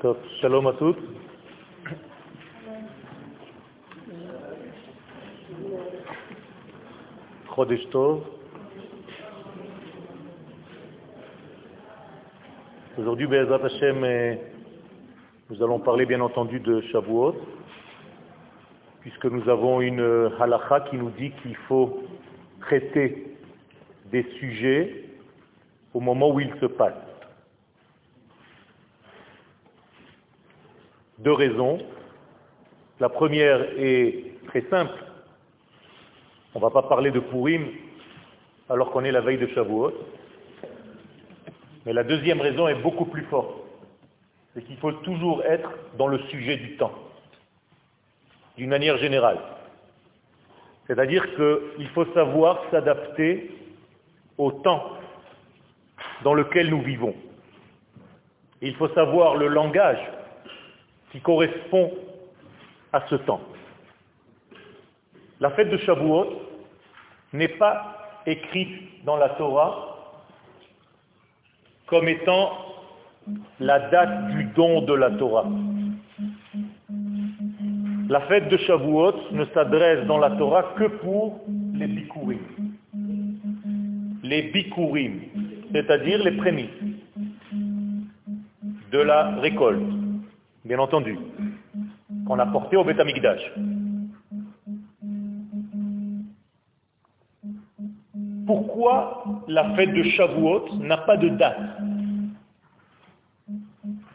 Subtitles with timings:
[0.00, 0.96] טוב, שלום à tous.
[7.46, 8.24] חודש טוב.
[12.98, 14.34] Aujourd'hui, Be'ezrat Hashem, euh,
[15.50, 17.34] nous allons parler bien entendu de Shavuot,
[19.00, 22.02] puisque nous avons une halakha qui nous dit qu'il faut
[22.60, 23.06] traiter
[24.12, 25.04] des sujets
[25.94, 27.09] au moment où ils se passent.
[31.21, 31.77] Deux raisons.
[32.99, 35.03] La première est très simple.
[36.55, 37.67] On ne va pas parler de Purim
[38.67, 39.93] alors qu'on est la veille de Shavuot.
[41.85, 43.53] Mais la deuxième raison est beaucoup plus forte.
[44.55, 46.93] C'est qu'il faut toujours être dans le sujet du temps,
[48.57, 49.37] d'une manière générale.
[50.87, 53.51] C'est-à-dire qu'il faut savoir s'adapter
[54.39, 54.93] au temps
[56.23, 57.13] dans lequel nous vivons.
[58.63, 59.99] Il faut savoir le langage
[61.11, 61.91] qui correspond
[62.93, 63.41] à ce temps.
[65.39, 66.27] La fête de Shavuot
[67.33, 69.87] n'est pas écrite dans la Torah
[71.87, 72.51] comme étant
[73.59, 75.47] la date du don de la Torah.
[78.09, 81.41] La fête de Shavuot ne s'adresse dans la Torah que pour
[81.73, 82.39] les bikurim.
[84.23, 85.21] Les bikurim,
[85.71, 86.69] c'est-à-dire les prémices
[88.91, 89.81] de la récolte,
[90.71, 91.19] bien entendu,
[92.25, 93.01] qu'on a porté au Beth
[98.47, 101.59] Pourquoi la fête de Shavuot n'a pas de date?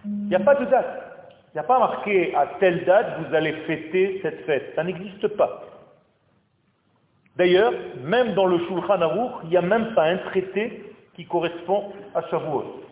[0.07, 1.29] Il n'y a pas de date.
[1.49, 4.73] Il n'y a pas marqué à telle date vous allez fêter cette fête.
[4.77, 5.62] Ça n'existe pas.
[7.37, 11.93] D'ailleurs, même dans le Shulchan Aruch, il n'y a même pas un traité qui correspond
[12.15, 12.86] à Shavuot.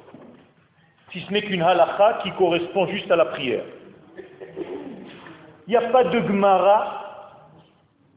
[1.15, 3.63] Si ce n'est qu'une halakha qui correspond juste à la prière.
[5.69, 7.41] Il n'y a pas de Gemara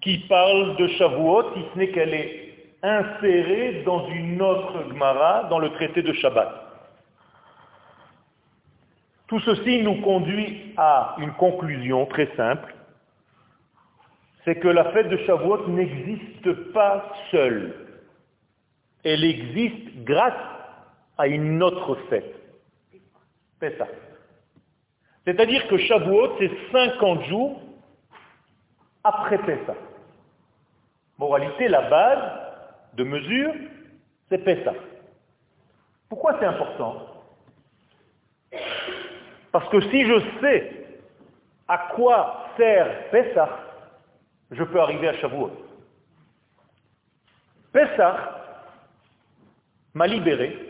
[0.02, 5.60] qui parle de Shavuot, si ce n'est qu'elle est insérée dans une autre Gemara, dans
[5.60, 6.52] le traité de Shabbat.
[9.28, 12.74] Tout ceci nous conduit à une conclusion très simple,
[14.44, 17.76] c'est que la fête de Shavuot n'existe pas seule.
[19.04, 20.34] Elle existe grâce
[21.20, 22.37] à une autre fête.
[23.60, 23.88] Ça.
[25.26, 27.62] C'est-à-dire que Shavuot, c'est 50 jours
[29.04, 29.76] après Pessah.
[31.18, 32.42] Moralité, la base
[32.94, 33.54] de mesure,
[34.30, 34.74] c'est Pessah.
[36.10, 37.08] Pourquoi c'est important?
[39.52, 40.86] Parce que si je sais
[41.68, 43.50] à quoi sert Pessah,
[44.52, 45.52] je peux arriver à Shavuot.
[47.74, 48.34] Pessah
[49.94, 50.67] m'a libéré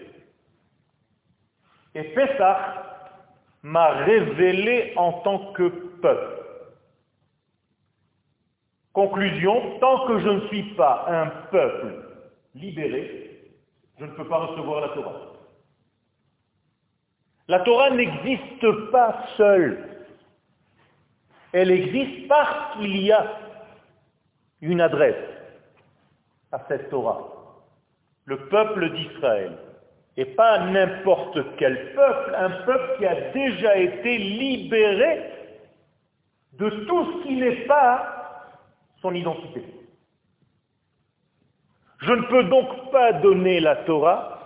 [1.97, 2.83] et Pessah
[3.63, 5.67] m'a révélé en tant que
[5.99, 6.43] peuple.
[8.93, 11.95] Conclusion, tant que je ne suis pas un peuple
[12.53, 13.51] libéré,
[13.99, 15.21] je ne peux pas recevoir la Torah.
[17.47, 20.05] La Torah n'existe pas seule.
[21.53, 23.25] Elle existe parce qu'il y a
[24.61, 25.15] une adresse
[26.51, 27.27] à cette Torah.
[28.25, 29.57] Le peuple d'Israël.
[30.17, 35.31] Et pas n'importe quel peuple, un peuple qui a déjà été libéré
[36.53, 38.43] de tout ce qui n'est pas
[38.99, 39.63] son identité.
[41.99, 44.37] Je ne peux donc pas donner la Torah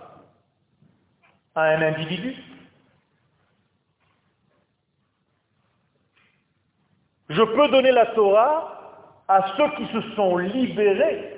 [1.56, 2.36] à un individu.
[7.30, 11.38] Je peux donner la Torah à ceux qui se sont libérés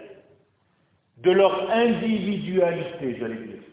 [1.18, 3.73] de leur individualité, j'allais dire.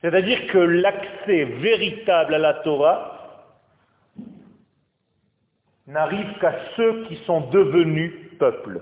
[0.00, 3.20] C'est-à-dire que l'accès véritable à la Torah
[5.86, 8.80] n'arrive qu'à ceux qui sont devenus peuple,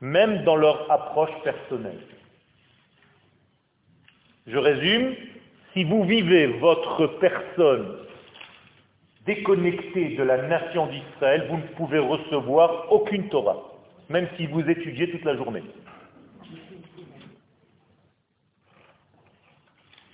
[0.00, 2.00] même dans leur approche personnelle.
[4.46, 5.14] Je résume,
[5.72, 7.96] si vous vivez votre personne
[9.24, 13.72] déconnectée de la nation d'Israël, vous ne pouvez recevoir aucune Torah,
[14.10, 15.62] même si vous étudiez toute la journée.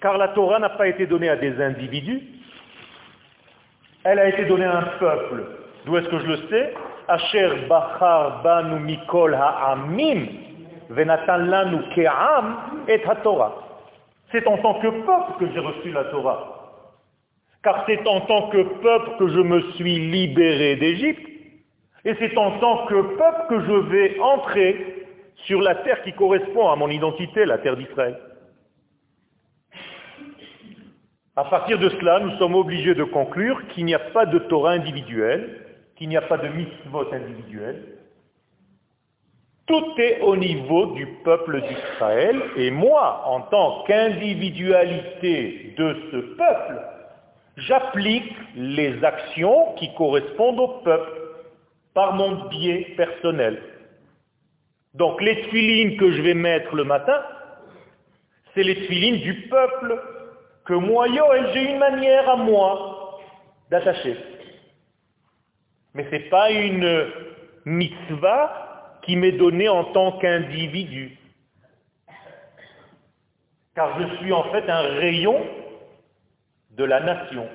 [0.00, 2.23] Car la Torah n'a pas été donnée à des individus,
[4.05, 5.44] elle a été donnée à un peuple.
[5.85, 6.75] D'où est-ce que je le sais?
[7.08, 7.50] Asher
[8.81, 10.26] mikol ha'amim
[12.88, 13.55] et ha-Torah.
[14.32, 16.56] C'est en tant que peuple que j'ai reçu la Torah.
[17.62, 21.26] Car c'est en tant que peuple que je me suis libéré d'Égypte.
[22.05, 25.06] Et c'est en tant que peuple que je vais entrer
[25.44, 28.19] sur la terre qui correspond à mon identité, la terre d'Israël.
[31.37, 34.73] À partir de cela, nous sommes obligés de conclure qu'il n'y a pas de Torah
[34.73, 35.65] individuelle,
[35.97, 37.85] qu'il n'y a pas de mitzvot individuel.
[39.67, 46.81] Tout est au niveau du peuple d'Israël, et moi, en tant qu'individualité de ce peuple,
[47.56, 51.21] j'applique les actions qui correspondent au peuple
[51.94, 53.62] par mon biais personnel.
[54.94, 57.23] Donc les tfilines que je vais mettre le matin,
[58.55, 60.00] c'est les tfilines du peuple
[60.70, 61.08] que moi,
[61.52, 63.19] j'ai une manière à moi
[63.70, 64.17] d'attacher.
[65.94, 67.08] Mais ce n'est pas une
[67.64, 71.19] mitzvah qui m'est donnée en tant qu'individu.
[73.75, 75.44] Car je suis en fait un rayon
[76.76, 77.49] de la nation.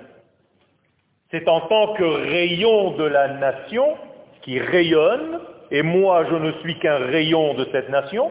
[1.31, 3.97] C'est en tant que rayon de la nation
[4.41, 5.39] qui rayonne,
[5.71, 8.29] et moi je ne suis qu'un rayon de cette nation,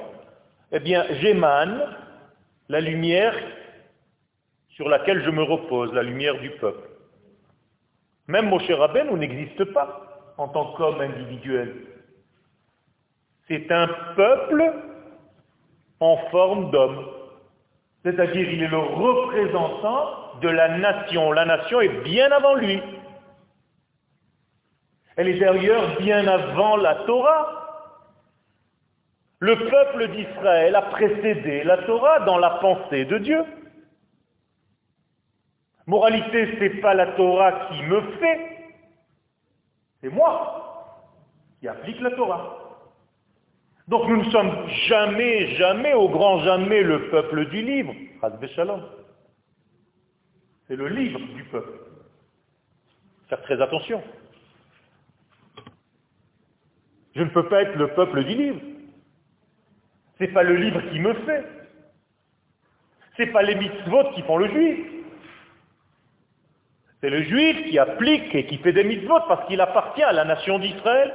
[0.73, 1.81] eh bien j'émane
[2.69, 3.35] la lumière
[4.77, 6.89] sur laquelle je me repose, la lumière du peuple.
[8.27, 11.75] Même Moshe Rabbeinu n'existe pas en tant qu'homme individuel.
[13.49, 14.73] C'est un peuple
[16.01, 17.07] en forme d'homme.
[18.03, 21.33] C'est-à-dire il est le représentant de la nation.
[21.33, 22.83] La nation est bien avant lui.
[25.17, 27.61] Elle est d'ailleurs bien avant la Torah.
[29.39, 33.45] Le peuple d'Israël a précédé la Torah dans la pensée de Dieu.
[35.87, 38.55] Moralité, ce n'est pas la Torah qui me fait,
[40.01, 40.61] c'est moi
[41.61, 42.65] qui applique la Torah.
[43.89, 47.95] Donc nous ne sommes jamais, jamais, au grand jamais, le peuple du livre.
[50.67, 51.79] C'est le livre du peuple.
[53.29, 54.03] Faire très attention.
[57.15, 58.61] Je ne peux pas être le peuple du livre.
[60.19, 61.45] Ce n'est pas le livre qui me fait.
[63.17, 64.94] Ce n'est pas les mitzvot qui font le juif.
[67.05, 70.25] C'est le juif qui applique et qui fait des mitzvot parce qu'il appartient à la
[70.25, 71.13] nation d'Israël.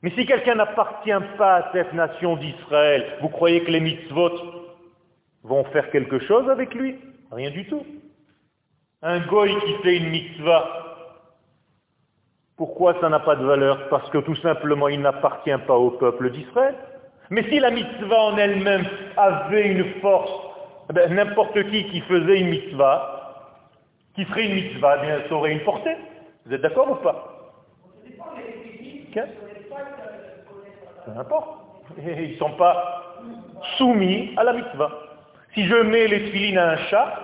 [0.00, 4.30] Mais si quelqu'un n'appartient pas à cette nation d'Israël, vous croyez que les mitzvot
[5.42, 7.00] vont faire quelque chose avec lui?
[7.32, 7.84] Rien du tout.
[9.02, 10.68] Un goy qui fait une mitzvah,
[12.56, 13.88] pourquoi ça n'a pas de valeur?
[13.88, 16.76] Parce que tout simplement il n'appartient pas au peuple d'Israël.
[17.30, 18.86] Mais si la mitzvah en elle-même
[19.16, 20.30] avait une force,
[20.90, 23.17] eh ben, n'importe qui qui faisait une mitzvah,
[24.18, 25.96] qui ferait une mitzvah, eh bien, ça aurait une portée.
[26.44, 27.54] Vous êtes d'accord ou pas
[31.04, 31.60] Peu importe.
[32.04, 33.14] Ils ne sont pas
[33.76, 34.90] soumis à la mitzvah.
[35.54, 37.14] Si je mets les filines à un chat,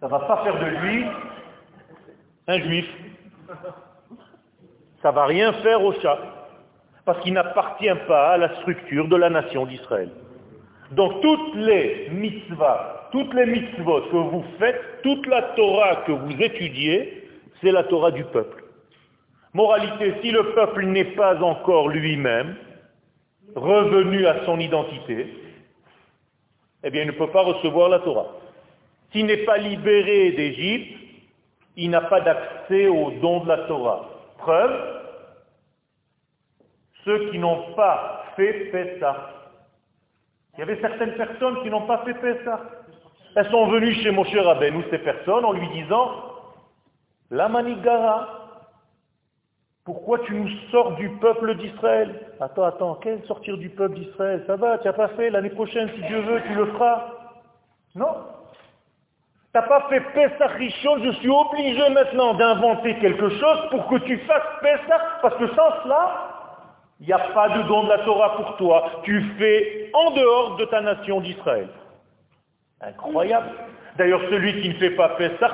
[0.00, 1.06] ça ne va pas faire de lui
[2.48, 2.86] un juif.
[5.02, 6.18] Ça ne va rien faire au chat.
[7.04, 10.10] Parce qu'il n'appartient pas à la structure de la nation d'Israël.
[10.90, 16.42] Donc toutes les mitzvahs toutes les mitzvot que vous faites, toute la Torah que vous
[16.42, 17.28] étudiez,
[17.60, 18.64] c'est la Torah du peuple.
[19.52, 22.56] Moralité, si le peuple n'est pas encore lui-même
[23.54, 25.26] revenu à son identité,
[26.84, 28.28] eh bien il ne peut pas recevoir la Torah.
[29.12, 30.98] S'il n'est pas libéré d'Égypte,
[31.76, 34.08] il n'a pas d'accès au don de la Torah.
[34.38, 35.00] Preuve,
[37.04, 39.30] ceux qui n'ont pas fait Pessah.
[40.54, 42.60] Il y avait certaines personnes qui n'ont pas fait Pessah.
[43.36, 46.10] Elles sont venues chez Moshe Rabbeinu, ces personnes, en lui disant,
[47.30, 48.28] la manigara,
[49.84, 52.28] pourquoi tu nous sors du peuple d'Israël?
[52.40, 54.44] Attends, attends, quel sortir du peuple d'Israël?
[54.46, 57.06] Ça va, tu n'as pas fait, l'année prochaine, si Dieu veut, tu le feras.
[57.94, 58.14] Non.
[59.52, 63.96] Tu n'as pas fait Pesach Rishon, je suis obligé maintenant d'inventer quelque chose pour que
[64.04, 66.30] tu fasses Pesach, parce que sans cela,
[67.00, 68.90] il n'y a pas de don de la Torah pour toi.
[69.04, 71.68] Tu fais en dehors de ta nation d'Israël.
[72.80, 73.50] Incroyable.
[73.98, 75.52] D'ailleurs, celui qui ne fait pas Pesach,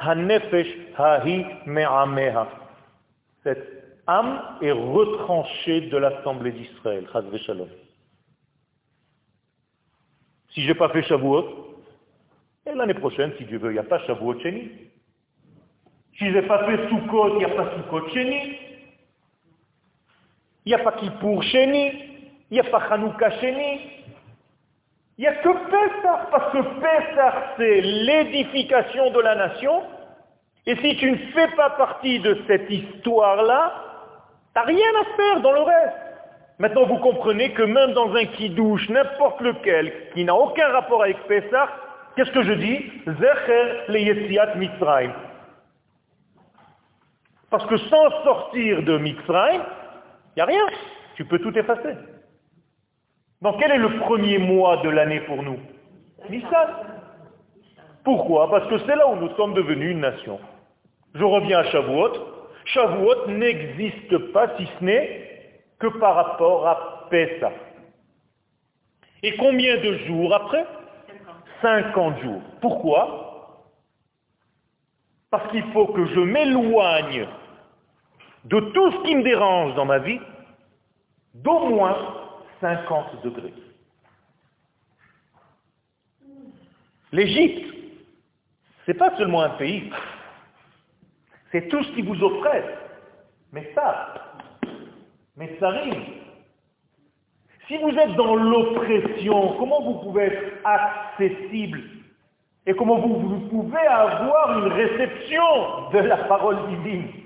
[0.00, 2.48] hanefesh hahi me'ameha.
[3.44, 7.06] Cette âme est retranchée de l'assemblée d'Israël.
[10.50, 11.76] Si je n'ai pas fait Shavuot,
[12.66, 14.70] et l'année prochaine, si Dieu veut, il n'y a pas Shavuot Sheni.
[16.18, 18.58] Si je n'ai pas fait Sukkot, il n'y a pas Sukkot Sheni.
[20.64, 21.92] Il n'y a pas Kippour Sheni.
[22.50, 23.99] Il n'y a pas Hanouka Sheni.
[25.20, 29.82] Il n'y a que Pessah, parce que Pessah, c'est l'édification de la nation.
[30.64, 33.70] Et si tu ne fais pas partie de cette histoire-là,
[34.54, 35.96] tu n'as rien à faire dans le reste.
[36.58, 41.18] Maintenant, vous comprenez que même dans un qui-douche, n'importe lequel, qui n'a aucun rapport avec
[41.28, 41.68] Pessah,
[42.16, 42.90] qu'est-ce que je dis?
[43.04, 45.12] Zecher le Mitzrayim.
[47.50, 50.64] Parce que sans sortir de Mitzrayim, il n'y a rien.
[51.16, 51.94] Tu peux tout effacer.
[53.42, 55.58] Donc quel est le premier mois de l'année pour nous?
[56.28, 56.68] Nissan.
[58.04, 58.50] Pourquoi?
[58.50, 60.38] Parce que c'est là où nous sommes devenus une nation.
[61.14, 62.12] Je reviens à Shavuot.
[62.66, 65.30] Shavuot n'existe pas si ce n'est
[65.78, 67.52] que par rapport à Pessah.
[69.22, 70.66] Et combien de jours après?
[71.62, 72.42] 50 jours.
[72.60, 73.66] Pourquoi?
[75.30, 77.26] Parce qu'il faut que je m'éloigne
[78.44, 80.20] de tout ce qui me dérange dans ma vie
[81.34, 81.96] d'au moins
[82.60, 83.54] 50 degrés.
[87.12, 87.74] L'Égypte,
[88.86, 89.90] ce n'est pas seulement un pays,
[91.52, 92.76] c'est tout ce qui vous oppresse.
[93.52, 94.14] Mais ça,
[95.36, 96.20] mais ça arrive.
[97.66, 101.82] Si vous êtes dans l'oppression, comment vous pouvez être accessible
[102.66, 107.19] Et comment vous, vous pouvez avoir une réception de la parole divine?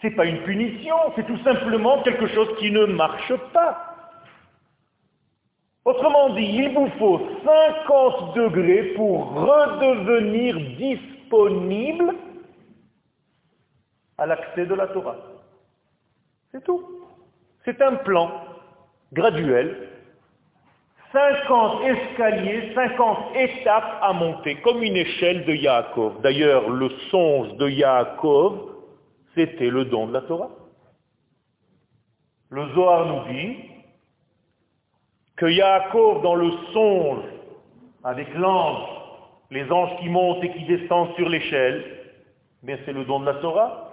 [0.00, 3.96] Ce n'est pas une punition, c'est tout simplement quelque chose qui ne marche pas.
[5.84, 12.14] Autrement dit, il vous faut 50 degrés pour redevenir disponible
[14.18, 15.16] à l'accès de la Torah.
[16.52, 16.82] C'est tout.
[17.64, 18.30] C'est un plan
[19.12, 19.88] graduel.
[21.12, 26.20] 50 escaliers, 50 étapes à monter, comme une échelle de Yaakov.
[26.20, 28.75] D'ailleurs, le songe de Yaakov,
[29.36, 30.50] c'était le don de la Torah.
[32.50, 33.56] Le Zohar nous dit
[35.36, 37.24] que Yaakov, dans le songe,
[38.02, 38.88] avec l'ange,
[39.50, 41.84] les anges qui montent et qui descendent sur l'échelle,
[42.62, 43.92] mais c'est le don de la Torah.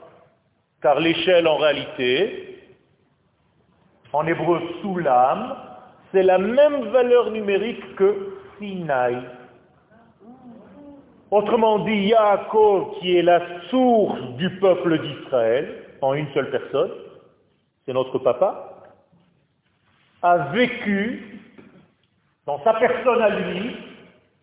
[0.81, 2.59] Car l'échelle, en réalité,
[4.13, 5.55] en hébreu sous l'âme,
[6.11, 9.17] c'est la même valeur numérique que Sinaï.
[11.33, 16.91] Autrement dit, Yaakov, qui est la source du peuple d'Israël, en une seule personne,
[17.83, 18.83] c'est notre papa,
[20.21, 21.39] a vécu
[22.45, 23.75] dans sa personne à lui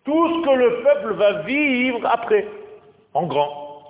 [0.05, 2.49] tout ce que le peuple va vivre après,
[3.15, 3.85] en grand.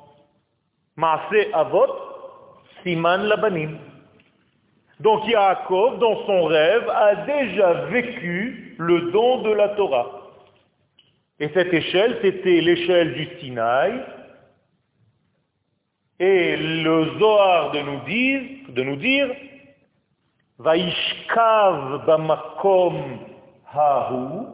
[0.97, 1.87] Maase Avot,
[2.83, 3.79] Siman Labanim.
[5.01, 10.20] Donc Yaakov, dans son rêve, a déjà vécu le don de la Torah.
[11.41, 14.05] Et cette échelle, c'était l'échelle du Sinaï.
[16.19, 19.31] Et le Zohar de nous dire,
[20.59, 23.21] Vaishkav bamakom
[23.73, 24.47] hahu,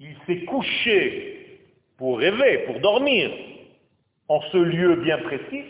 [0.00, 1.60] il s'est couché
[1.96, 3.30] pour rêver, pour dormir,
[4.26, 5.64] en ce lieu bien précis.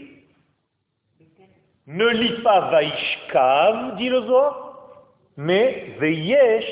[1.86, 5.04] Ne lis pas Vaishkav, dit le Zohar,
[5.36, 6.64] mais Veyesh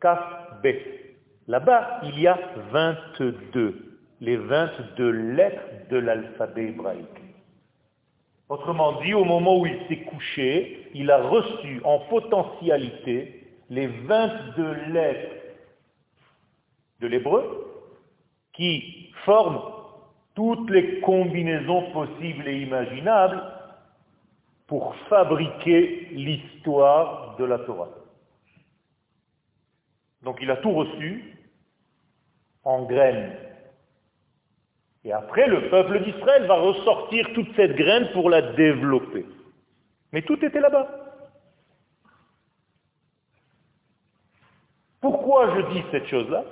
[0.00, 0.20] Kaf
[1.48, 2.38] Là-bas, il y a
[2.72, 7.06] 22, les 22 lettres de l'alphabet hébraïque.
[8.48, 14.72] Autrement dit, au moment où il s'est couché, il a reçu en potentialité les 22
[14.92, 15.36] lettres
[17.00, 17.66] de l'hébreu
[18.52, 19.60] qui forment
[20.34, 23.42] toutes les combinaisons possibles et imaginables
[24.66, 27.88] pour fabriquer l'histoire de la Torah.
[30.22, 31.36] Donc il a tout reçu
[32.64, 33.36] en graines,
[35.06, 39.24] et après, le peuple d'Israël va ressortir toute cette graine pour la développer.
[40.10, 40.88] Mais tout était là-bas.
[45.00, 46.42] Pourquoi je dis cette chose-là?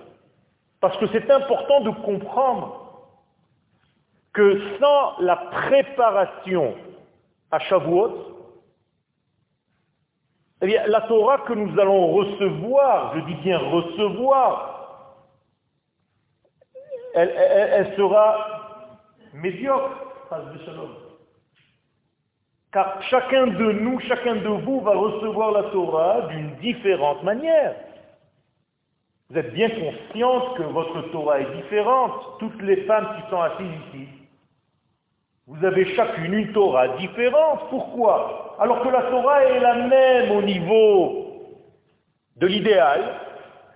[0.80, 3.10] Parce que c'est important de comprendre
[4.32, 6.76] que sans la préparation
[7.50, 8.33] à Shavuot,
[10.64, 14.74] eh bien, la Torah que nous allons recevoir, je dis bien recevoir,
[17.14, 18.98] elle, sera
[19.34, 19.90] médiocre,
[22.72, 27.76] Car chacun de nous, chacun de vous va recevoir la Torah d'une différente manière.
[29.28, 32.38] Vous êtes bien consciente que votre Torah est différente.
[32.38, 34.08] Toutes les femmes qui sont assises ici,
[35.46, 37.68] vous avez chacune une Torah différente.
[37.68, 38.56] Pourquoi?
[38.58, 41.26] Alors que la Torah est la même au niveau
[42.36, 43.02] de l'idéal.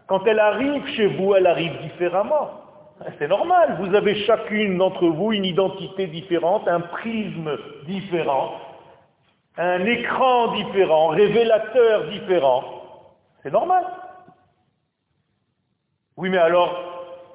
[0.07, 2.51] Quand elle arrive chez vous, elle arrive différemment.
[3.19, 7.57] C'est normal, vous avez chacune d'entre vous une identité différente, un prisme
[7.87, 8.55] différent,
[9.57, 12.65] un écran différent, révélateur différent.
[13.43, 13.85] C'est normal.
[16.17, 16.75] Oui, mais alors,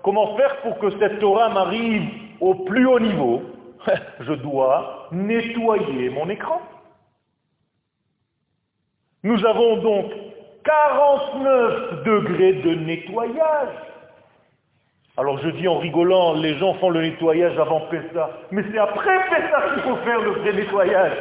[0.01, 2.09] comment faire pour que cette Torah m'arrive
[2.41, 3.52] au plus haut niveau?
[4.19, 6.61] Je dois nettoyer mon écran.
[9.23, 10.11] Nous avons donc
[10.65, 13.69] 49 degrés de nettoyage.
[15.15, 18.31] Alors je dis en rigolant, les gens font le nettoyage avant Pessah.
[18.51, 21.17] Mais c'est après Pessah qu'il faut faire le vrai nettoyage.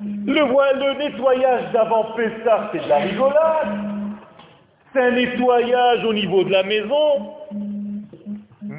[0.00, 3.68] Le, le nettoyage d'avant Pessah, c'est de la rigolade.
[4.92, 7.39] C'est un nettoyage au niveau de la maison.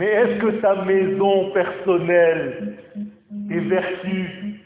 [0.02, 2.76] Mais est-ce que ta maison personnelle
[3.52, 4.60] est vertu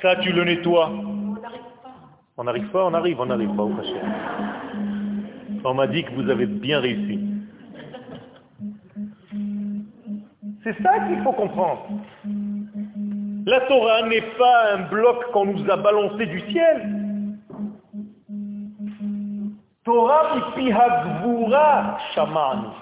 [0.00, 0.90] Ça, tu le nettoies.
[2.38, 3.72] On n'arrive pas, on arrive, on n'arrive pas au
[5.62, 7.20] On m'a dit que vous avez bien réussi.
[10.64, 11.86] C'est ça qu'il faut comprendre.
[13.44, 17.36] La Torah n'est pas un bloc qu'on nous a balancé du ciel.
[19.84, 20.38] Torah
[21.20, 22.72] gvura shaman.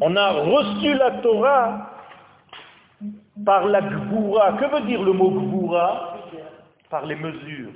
[0.00, 1.90] On a reçu la Torah
[3.44, 4.52] par la gvura.
[4.54, 6.18] Que veut dire le mot gvura?
[6.90, 7.72] Par les mesures.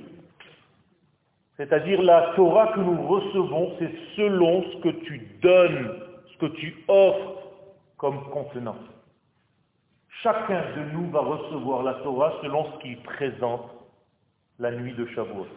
[1.57, 5.99] C'est-à-dire la Torah que nous recevons, c'est selon ce que tu donnes,
[6.31, 7.43] ce que tu offres
[7.97, 8.75] comme contenant.
[10.23, 13.69] Chacun de nous va recevoir la Torah selon ce qu'il présente
[14.59, 15.47] la nuit de Shavuot.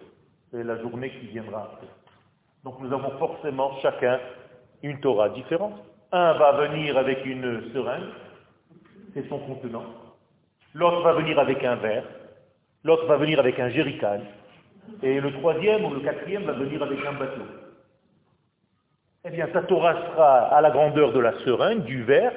[0.50, 1.88] C'est la journée qui viendra après.
[2.64, 4.18] Donc nous avons forcément chacun
[4.82, 5.80] une Torah différente.
[6.16, 8.08] Un va venir avec une seringue,
[9.12, 9.84] c'est son contenant.
[10.72, 12.04] L'autre va venir avec un verre.
[12.84, 14.20] L'autre va venir avec un jerrycan.
[15.02, 17.42] Et le troisième ou le quatrième va venir avec un bateau.
[19.26, 22.32] Eh bien, ta Torah sera à la grandeur de la seringue, du verre,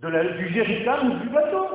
[0.00, 1.66] de la, du jerrycan ou du bateau.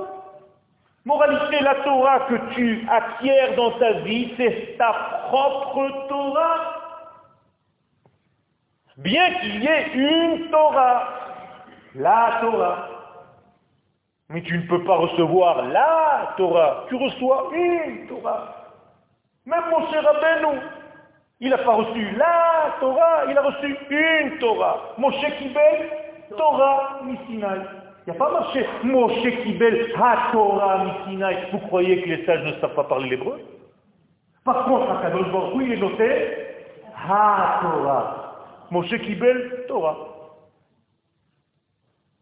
[1.04, 4.94] Moralité, la Torah que tu acquiers dans ta vie, c'est ta
[5.28, 6.75] propre Torah.
[8.98, 11.04] Bien qu'il y ait une Torah,
[11.96, 12.88] la Torah.
[14.30, 18.56] Mais tu ne peux pas recevoir la Torah, tu reçois une Torah.
[19.46, 20.62] Même mon cher Rabbeinu,
[21.42, 24.94] il n'a pas reçu la Torah, il a reçu une Torah.
[24.98, 25.90] Moshe Kibel,
[26.38, 27.62] Torah Misinai.
[28.08, 31.50] Il n'y a pas marché Moshe Kibel, Ha Torah Misinai.
[31.52, 33.42] Vous croyez que les sages ne savent pas parler l'hébreu?
[34.46, 36.38] Par contre, à Kadosh Baruch il est noté
[37.10, 38.25] Ha Torah.
[38.72, 39.96] Moshe Kibel, Torah.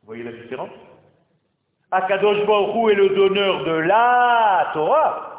[0.01, 0.69] Vous voyez la différence?
[1.91, 5.29] Akadosh Baruch est le donneur de la Torah.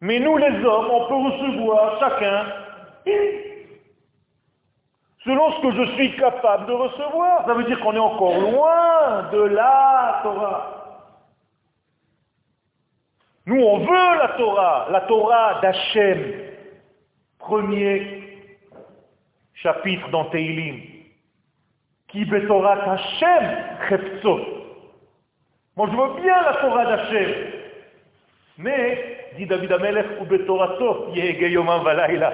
[0.00, 2.46] Mais nous les hommes, on peut recevoir chacun
[5.24, 7.46] selon ce que je suis capable de recevoir.
[7.46, 10.74] Ça veut dire qu'on est encore loin de la Torah.
[13.46, 16.34] Nous, on veut la Torah, la Torah d'Hachem.
[17.38, 18.27] Premier
[19.62, 20.80] chapitre dans Teilim.
[22.08, 23.56] Qui Torah Hachem
[23.88, 24.40] chepso.
[25.76, 27.34] Moi, je veux bien la Torah d'Hachem.
[28.56, 32.32] Mais dit David Amelech, ou betorato, yomam valaïla.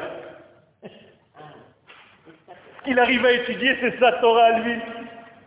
[2.79, 4.79] Ce qu'il arrive à étudier, c'est sa Torah lui.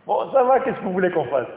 [0.06, 1.48] Bon, ça va, qu'est-ce que vous voulez qu'on fasse?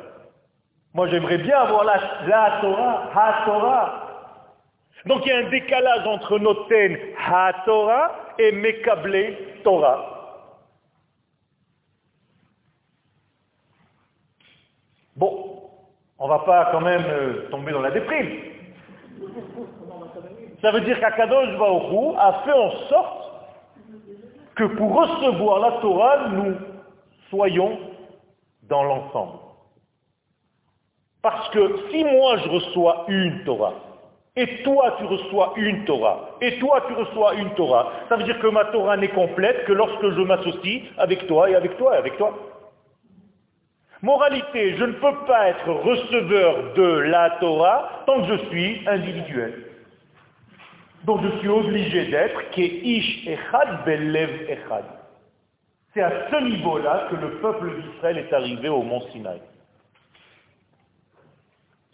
[0.94, 4.08] Moi, j'aimerais bien avoir la, la Torah, ha Torah.
[5.06, 6.98] Donc, il y a un décalage entre Noten,
[7.30, 10.11] ha Torah, et Mekable Torah.
[15.16, 15.62] Bon,
[16.20, 18.30] on ne va pas quand même euh, tomber dans la déprime.
[20.62, 23.32] Ça veut dire qu'Akadosh Baoru a fait en sorte
[24.56, 26.56] que pour recevoir la Torah, nous
[27.30, 27.80] soyons
[28.64, 29.40] dans l'ensemble.
[31.22, 33.74] Parce que si moi je reçois une Torah,
[34.36, 38.40] et toi tu reçois une Torah, et toi tu reçois une Torah, ça veut dire
[38.40, 41.98] que ma Torah n'est complète que lorsque je m'associe avec toi et avec toi et
[41.98, 42.34] avec toi.
[44.02, 49.72] Moralité, je ne peux pas être receveur de la Torah tant que je suis individuel
[51.04, 54.86] dont je suis obligé d'être, qui est Ish Echad Belev Echad.
[55.94, 59.42] C'est à ce niveau-là que le peuple d'Israël est arrivé au mont Sinaï.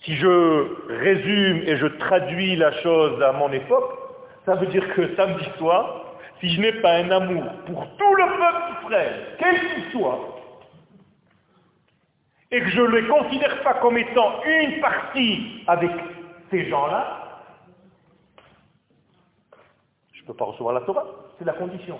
[0.03, 3.97] Si je résume et je traduis la chose à mon époque,
[4.45, 6.05] ça veut dire que samedi soir,
[6.39, 10.36] si je n'ai pas un amour pour tout le peuple d'Israël, quel qu'il soit,
[12.51, 15.91] et que je ne les considère pas comme étant une partie avec
[16.49, 17.27] ces gens-là,
[20.27, 21.05] ne peux pas recevoir la Torah.
[21.39, 21.99] C'est la condition.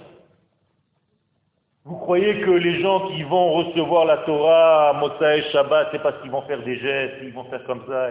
[1.86, 5.02] Vous croyez que les gens qui vont recevoir la Torah
[5.34, 8.10] et Shabbat, c'est parce qu'ils vont faire des gestes, ils vont faire comme ça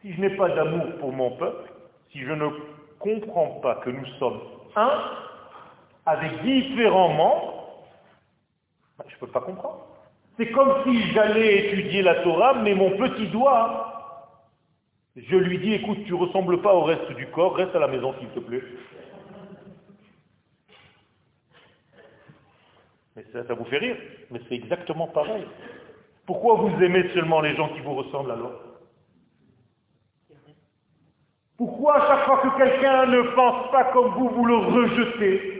[0.00, 1.70] Si je n'ai pas d'amour pour mon peuple,
[2.10, 2.48] si je ne
[2.98, 4.40] comprends pas que nous sommes
[4.76, 5.02] un,
[6.06, 7.59] avec différents membres,
[9.10, 9.86] je ne peux pas comprendre.
[10.36, 13.90] C'est comme si j'allais étudier la Torah, mais mon petit doigt
[15.16, 17.88] je lui dis, écoute, tu ne ressembles pas au reste du corps, reste à la
[17.88, 18.62] maison s'il te plaît.
[23.16, 23.96] Mais ça, ça vous fait rire,
[24.30, 25.44] mais c'est exactement pareil.
[26.26, 28.52] Pourquoi vous aimez seulement les gens qui vous ressemblent alors?
[31.56, 35.59] Pourquoi à chaque fois que quelqu'un ne pense pas comme vous, vous le rejetez?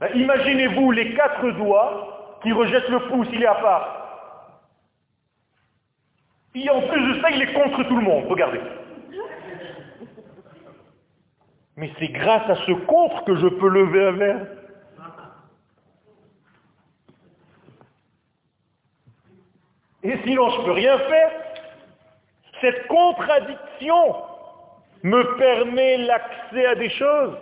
[0.00, 3.98] Ben, Imaginez-vous les quatre doigts qui rejettent le pouce, il est à part.
[6.54, 8.24] Et en plus de ça, il est contre tout le monde.
[8.28, 8.60] Regardez.
[11.76, 14.46] Mais c'est grâce à ce contre que je peux lever un verre.
[20.02, 21.30] Et sinon, je ne peux rien faire.
[22.60, 24.16] Cette contradiction
[25.02, 27.36] me permet l'accès à des choses.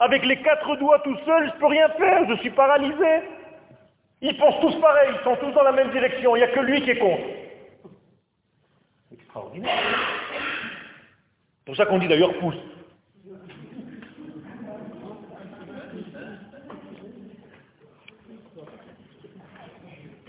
[0.00, 3.22] Avec les quatre doigts tout seul, je ne peux rien faire, je suis paralysé.
[4.20, 6.60] Ils pensent tous pareil, ils sont tous dans la même direction, il n'y a que
[6.60, 7.24] lui qui est contre.
[9.12, 9.78] Extraordinaire.
[11.58, 12.56] C'est pour ça qu'on dit d'ailleurs pouce.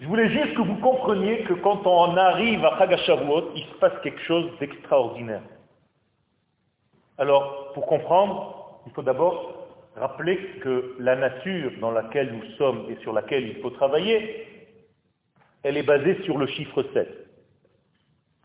[0.01, 3.93] Je voulais juste que vous compreniez que quand on arrive à Chagashavuot, il se passe
[4.01, 5.41] quelque chose d'extraordinaire.
[7.17, 8.58] Alors, pour comprendre,
[8.89, 13.61] il faut d'abord rappeler que la nature dans laquelle nous sommes et sur laquelle il
[13.61, 14.47] faut travailler,
[15.61, 17.07] elle est basée sur le chiffre 7.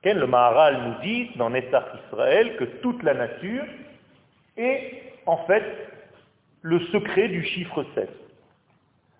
[0.04, 3.64] Le Maharal nous dit dans Netzach Israël que toute la nature
[4.58, 5.64] est en fait
[6.60, 8.10] le secret du chiffre 7.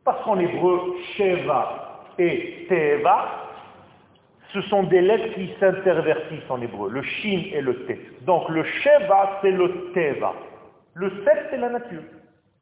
[0.04, 3.48] Parce qu'en hébreu, Sheva et Teva,
[4.52, 7.98] ce sont des lettres qui s'intervertissent en hébreu, le Shin et le T.
[8.26, 10.34] Donc le Sheva, c'est le Teva.
[10.94, 12.02] Le 7, c'est la nature.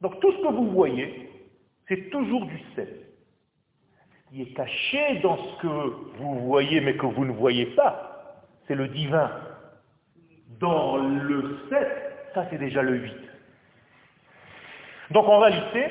[0.01, 1.31] Donc tout ce que vous voyez,
[1.89, 2.89] c'est toujours du 7.
[4.11, 5.67] Ce qui est caché dans ce que
[6.19, 9.31] vous voyez mais que vous ne voyez pas, c'est le divin.
[10.59, 11.89] Dans le 7,
[12.35, 13.13] ça c'est déjà le 8.
[15.11, 15.87] Donc en réalité,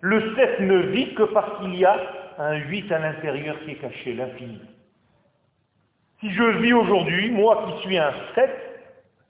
[0.00, 1.96] le 7 ne vit que parce qu'il y a
[2.38, 4.60] un 8 à l'intérieur qui est caché, l'infini.
[6.20, 8.50] Si je vis aujourd'hui, moi qui suis un 7,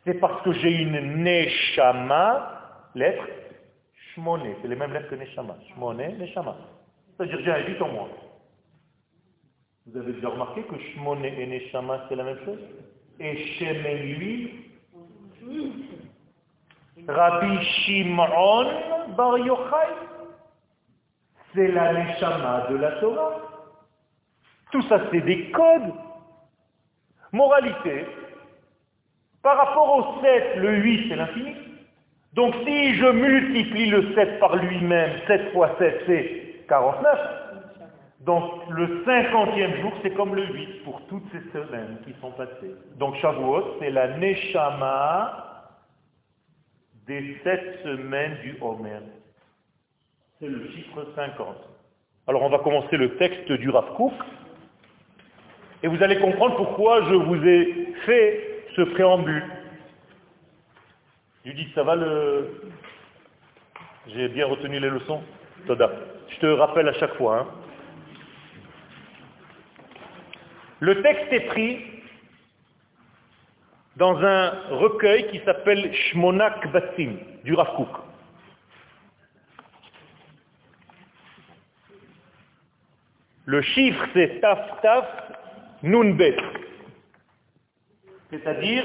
[0.05, 2.52] c'est parce que j'ai une neshama,
[2.95, 3.25] lettre,
[4.15, 6.57] shmone, c'est les mêmes lettres que neshama, shmone, neshama.
[7.17, 8.09] C'est-à-dire j'ai un 8 en moi.
[9.87, 12.61] Vous avez déjà remarqué que shmone et neshama c'est la même chose?
[13.21, 14.71] Et shemen lui,
[17.09, 18.67] Rabbi Shimon
[19.17, 19.89] Bar Yochai,
[21.55, 23.41] c'est la neshama de la Torah.
[24.71, 25.93] Tout ça, c'est des codes.
[27.33, 28.07] Moralité,
[29.43, 31.55] par rapport au 7, le 8, c'est l'infini.
[32.35, 37.19] Donc si je multiplie le 7 par lui-même, 7 fois 7, c'est 49.
[38.21, 42.75] Donc le 50e jour, c'est comme le 8 pour toutes ces semaines qui sont passées.
[42.97, 45.71] Donc Shavuot, c'est la Neshama
[47.07, 49.01] des 7 semaines du Homer
[50.43, 51.57] c'est le chiffre 50.
[52.27, 53.87] Alors on va commencer le texte du Rav
[55.85, 59.45] et vous allez comprendre pourquoi je vous ai fait ce préambule.
[61.51, 62.63] Dis ça va le...
[64.09, 65.23] J'ai bien retenu les leçons
[65.67, 65.91] Toda.
[66.29, 67.41] Je te rappelle à chaque fois.
[67.41, 67.47] Hein.
[70.81, 71.85] Le texte est pris
[73.97, 77.87] dans un recueil qui s'appelle Shmonak Basim du Rav
[83.45, 85.05] Le chiffre, c'est taf taf
[85.83, 86.37] nunbet,
[88.31, 88.85] c'est-à-dire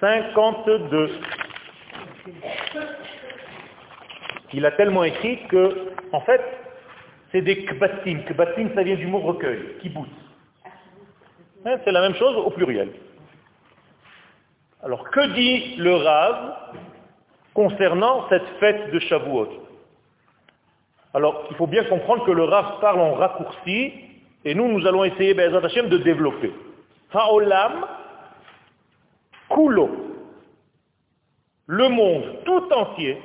[0.00, 1.10] 852.
[4.54, 6.40] Il a tellement écrit que, en fait,
[7.32, 8.20] c'est des kbatim.
[8.28, 10.08] Kbatim, ça vient du mot recueil, kibbutz.
[11.66, 12.90] Hein, c'est la même chose au pluriel.
[14.82, 16.54] Alors, que dit le Rav
[17.52, 19.48] concernant cette fête de Shavuot?
[21.14, 23.92] Alors, il faut bien comprendre que le Rav parle en raccourci,
[24.44, 26.52] et nous, nous allons essayer, ben, de développer.
[27.12, 27.84] Haolam,
[29.48, 29.90] kulo,
[31.66, 33.18] le monde tout entier,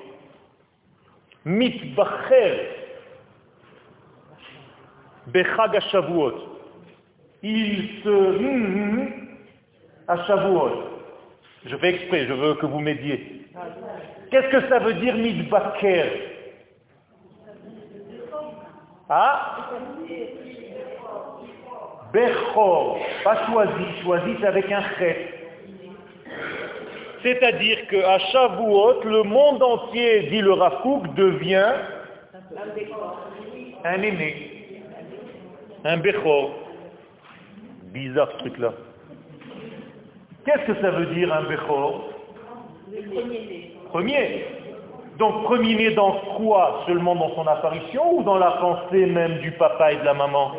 [1.45, 2.69] mitbacher,
[5.27, 6.33] bechag Shavuot,
[7.41, 9.23] il se
[10.07, 10.15] à.
[11.65, 13.45] Je fais exprès, je veux que vous m'aidiez.
[14.29, 16.33] Qu'est-ce que ça veut dire mitbacher
[19.09, 19.57] ah?
[22.13, 25.42] Bechor, pas choisi, choisi avec un chet.
[27.23, 31.73] C'est-à-dire qu'à Shavuot, le monde entier, dit le Rafouk, devient
[33.85, 34.81] un aîné,
[35.85, 36.51] un Bechor.
[37.93, 38.73] Bizarre ce truc-là.
[40.45, 42.09] Qu'est-ce que ça veut dire un Bechor
[43.89, 44.45] Premier.
[45.17, 46.83] Donc premier-né dans quoi?
[46.87, 50.51] Seulement dans son apparition ou dans la pensée même du papa et de la maman?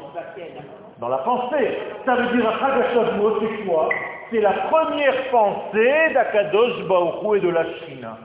[1.00, 1.76] Dans la pensée.
[2.06, 3.88] Ça veut dire Shavuot, c'est quoi?
[4.30, 8.18] C'est la première pensée d'Akadosh Baruch et de la China.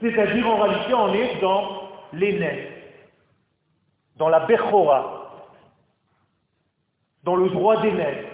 [0.00, 2.68] C'est-à-dire en réalité on est dans l'aîné,
[4.16, 5.30] dans la Bechora,
[7.22, 8.26] dans le droit d'aîné.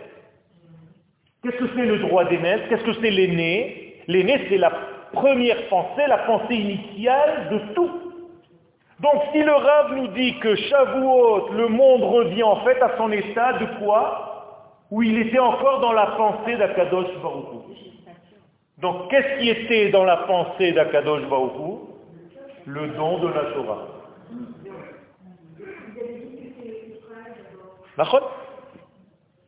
[1.42, 4.02] Qu'est-ce que c'est le droit d'aîné Qu'est-ce que c'est l'aîné?
[4.08, 4.72] L'aîné c'est la
[5.12, 7.90] première pensée, la pensée initiale de tout.
[9.00, 13.10] Donc si le Rav nous dit que Shavuot, le monde revient en fait à son
[13.12, 14.29] état de quoi?
[14.90, 17.64] Où il était encore dans la pensée d'Akadosh Baruch
[18.78, 21.80] Donc qu'est-ce qui était dans la pensée d'Akadosh Baruch
[22.66, 23.86] Le don de la Torah.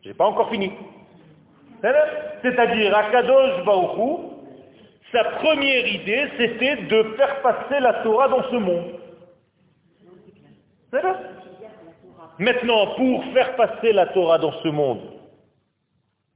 [0.02, 0.72] Je n'ai pas encore fini.
[2.42, 4.32] C'est-à-dire, Akadosh Baruch
[5.12, 8.92] sa première idée, c'était de faire passer la Torah dans ce monde.
[12.38, 15.00] Maintenant, pour faire passer la Torah dans ce monde,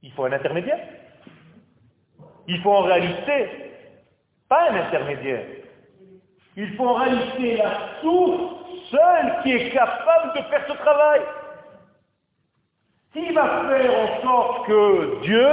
[0.03, 0.79] il faut un intermédiaire.
[2.47, 3.49] Il faut en réalité
[4.47, 5.45] pas un intermédiaire.
[6.55, 8.57] Il faut en réalité la source
[8.89, 11.21] seule qui est capable de faire ce travail.
[13.13, 15.47] Qui va faire en sorte que Dieu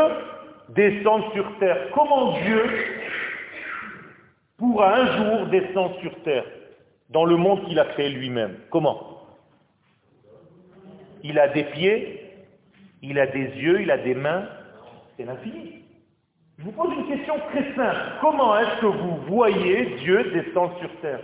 [0.70, 1.90] descende sur terre?
[1.92, 2.64] Comment Dieu
[4.57, 6.44] pourra un jour descendre sur terre
[7.11, 8.59] dans le monde qu'il a créé lui-même?
[8.70, 9.26] Comment?
[11.22, 12.23] Il a des pieds,
[13.06, 14.44] il a des yeux, il a des mains,
[15.16, 15.82] c'est l'infini.
[16.58, 18.00] Je vous pose une question très simple.
[18.20, 21.20] Comment est-ce que vous voyez Dieu descendre sur terre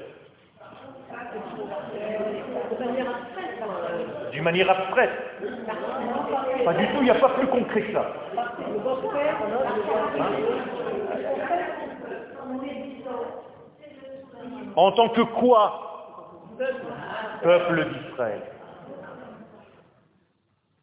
[4.33, 5.11] D'une manière abstraite.
[6.65, 8.13] Pas du tout, il n'y a pas plus concret que ça.
[14.77, 15.87] En tant que quoi
[17.43, 18.43] Peuple d'Israël.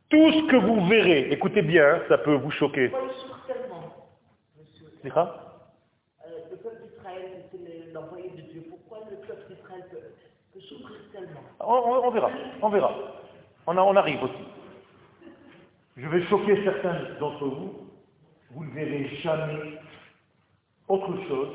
[0.10, 2.92] Tout ce que vous verrez, écoutez bien, ça peut vous choquer.
[5.02, 5.68] C'est quoi
[6.50, 8.64] Le peuple d'Israël, c'est l'envoyé de Dieu.
[8.70, 12.94] Pourquoi le peuple d'Israël peut, souffrir tellement on, verra, on verra.
[13.68, 14.44] On, on arrive aussi.
[15.98, 17.90] Je vais choquer certains d'entre vous.
[18.52, 19.78] Vous ne verrez jamais
[20.88, 21.54] autre chose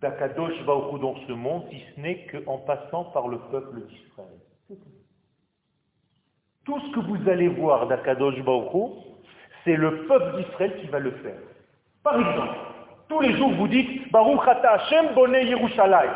[0.00, 4.38] d'Akadosh Baruch dans ce monde, si ce n'est qu'en passant par le peuple d'Israël.
[6.64, 8.92] Tout ce que vous allez voir d'Akadosh Baruch
[9.64, 11.38] c'est le peuple d'Israël qui va le faire.
[12.02, 12.56] Par exemple,
[13.08, 16.12] tous les jours vous dites Baruch Ata Hashem Boné Yerushalayim.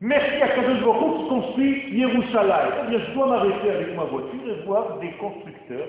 [0.00, 2.74] Merci à Kadosh Baruch qui construit Yerushalayim.
[2.84, 5.88] Eh bien, je dois m'arrêter avec ma voiture et voir des constructeurs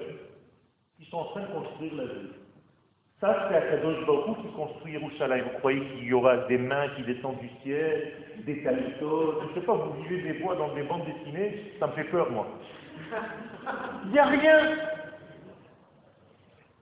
[0.98, 2.30] qui sont en train de construire la ville.
[3.20, 5.46] Ça, c'est Akadosh Baruch qui construit Yerushalayim.
[5.46, 8.14] Vous croyez qu'il y aura des mains qui descendent du ciel,
[8.46, 11.88] des calypsos Je ne sais pas, vous vivez des bois dans des bandes dessinées, ça
[11.88, 12.46] me fait peur, moi.
[14.06, 14.60] Il n'y a rien.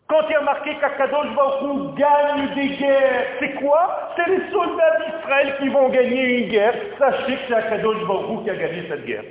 [0.08, 4.12] Quand il y a marqué qu'Akadosh Baruch gagne des guerres, c'est quoi?
[4.18, 6.76] C'est les soldats d'Israël qui vont gagner une guerre.
[7.00, 9.24] Sachez que c'est Akadosh Baruch qui a gagné cette guerre.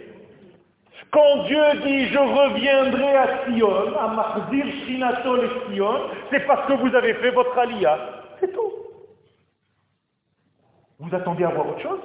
[1.15, 6.73] Quand Dieu dit je reviendrai à Sion, à Mahzir Shinato et Sion, c'est parce que
[6.73, 7.97] vous avez fait votre alia.
[8.41, 8.73] C'est tout.
[10.99, 12.01] Vous attendez à voir autre chose?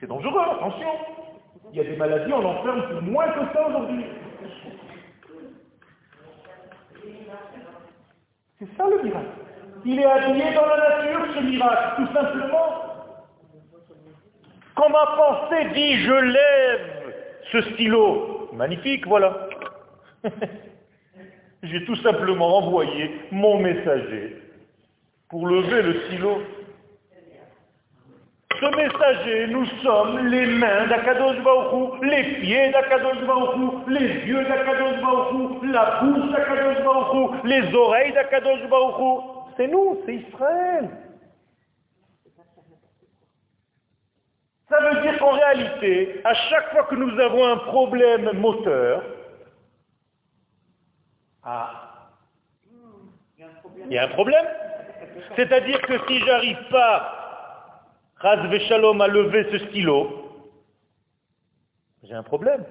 [0.00, 0.88] C'est dangereux, attention.
[1.70, 4.04] Il y a des maladies, on enferme pour moins que ça aujourd'hui.
[8.58, 9.26] C'est ça le miracle.
[9.84, 12.82] Il est habillé dans la nature, ce miracle, tout simplement.
[14.74, 16.95] Quand ma pensée dit je lève
[17.52, 19.48] ce stylo, magnifique, voilà.
[21.62, 24.36] J'ai tout simplement envoyé mon messager
[25.28, 26.42] pour lever le stylo.
[28.58, 35.00] Ce messager, nous sommes les mains d'Akadosh Baruchou, les pieds d'Akadosh Baruchou, les yeux d'Akadosh
[35.02, 39.22] Baruchou, la bouche d'Akadosh Baruchou, les oreilles d'Akadosh Baruchou.
[39.56, 40.88] C'est nous, c'est Israël.
[44.76, 49.02] Ça veut dire qu'en réalité, à chaque fois que nous avons un problème moteur,
[51.42, 52.10] ah,
[53.86, 54.44] il y a un problème.
[55.36, 57.12] C'est-à-dire que si j'arrive pas
[58.16, 60.32] Raz Shalom a levé ce stylo,
[62.02, 62.64] j'ai un problème.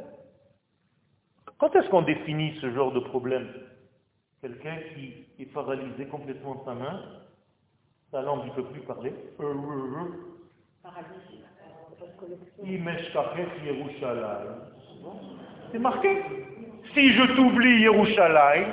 [1.58, 3.48] Quand est-ce qu'on définit ce genre de problème?
[4.42, 7.02] Quelqu'un qui est paralysé complètement de sa main,
[8.12, 9.14] sa langue ne peut plus parler.
[15.72, 16.22] C'est marqué.
[16.94, 18.68] Si je t'oublie Yerushalayim,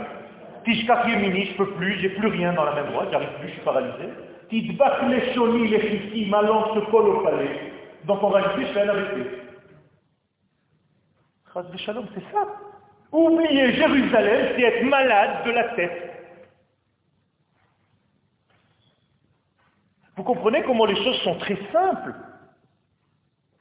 [0.64, 3.48] Tishkach Yemini, je ne peux plus, j'ai plus rien dans la même voie, j'arrive plus,
[3.48, 4.08] je suis paralysé.
[4.48, 7.72] Tidbak les ma langue se colle au palais.
[8.04, 9.42] Donc en réalité, je fais un AVC.
[11.78, 12.46] Shalom, c'est ça.
[13.10, 16.12] Oublier Jérusalem, c'est être malade de la tête.
[20.16, 22.14] Vous comprenez comment les choses sont très simples?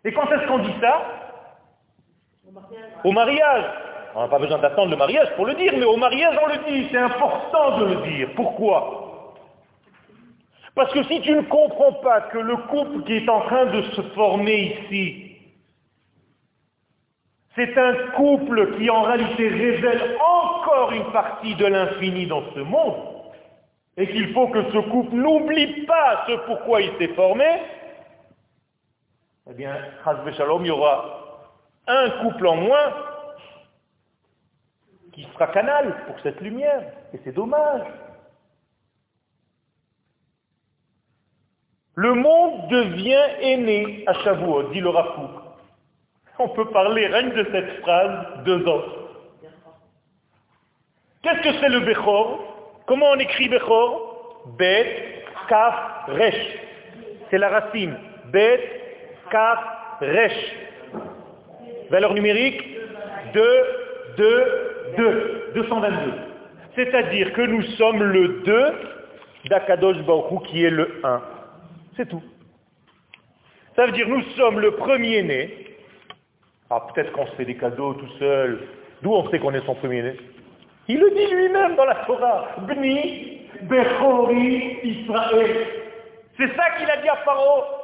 [0.03, 1.01] Et quand est-ce qu'on dit ça?
[3.03, 3.65] Au mariage.
[4.15, 6.57] On n'a pas besoin d'attendre le mariage pour le dire, mais au mariage on le
[6.69, 8.29] dit, c'est important de le dire.
[8.35, 9.35] Pourquoi?
[10.75, 13.81] Parce que si tu ne comprends pas que le couple qui est en train de
[13.83, 15.27] se former ici,
[17.55, 22.95] c'est un couple qui en réalité révèle encore une partie de l'infini dans ce monde,
[23.97, 27.45] et qu'il faut que ce couple n'oublie pas ce pourquoi il s'est formé,
[29.49, 29.75] eh bien,
[30.05, 31.47] il y aura
[31.87, 32.93] un couple en moins
[35.13, 36.83] qui sera canal pour cette lumière.
[37.13, 37.87] Et c'est dommage.
[41.95, 45.31] Le monde devient aîné à Shavuot, dit le Rafouk.
[46.39, 48.83] On peut parler rien de cette phrase deux ans.
[51.21, 52.83] Qu'est-ce que c'est le Bechor?
[52.87, 54.45] Comment on écrit Bechor?
[54.57, 56.57] Bet, Kaf, Resh.
[57.29, 57.95] C'est la racine.
[58.31, 58.80] Bet,
[59.31, 59.59] Kaf.
[61.89, 62.63] Valeur numérique
[63.33, 63.41] 2,
[64.17, 64.45] 2,
[64.97, 66.13] 2, 222.
[66.75, 68.73] C'est-à-dire que nous sommes le 2
[69.49, 71.21] d'Akadosh Baruch qui est le 1.
[71.97, 72.23] C'est tout.
[73.75, 75.77] Ça veut dire nous sommes le premier-né.
[76.69, 78.67] Ah, peut-être qu'on se fait des cadeaux tout seul.
[79.01, 80.15] D'où on sait qu'on est son premier-né?
[80.87, 82.47] Il le dit lui-même dans la Torah.
[82.67, 85.67] Bni Bechori Israël.
[86.37, 87.80] C'est ça qu'il a dit à Pharaon.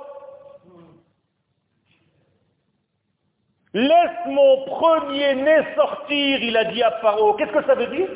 [3.78, 7.34] Laisse mon premier-né sortir, il a dit à Pharaon.
[7.34, 8.08] Qu'est-ce que ça veut dire?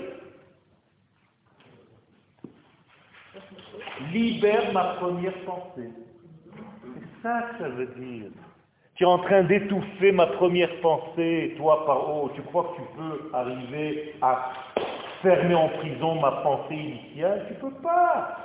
[4.12, 5.92] Libère ma première pensée.
[6.96, 8.32] C'est ça que ça veut dire.
[8.96, 12.30] Tu es en train d'étouffer ma première pensée, toi, Pharaon.
[12.30, 14.54] Tu crois que tu peux arriver à
[15.22, 17.46] fermer en prison ma pensée initiale?
[17.50, 18.36] Tu peux pas.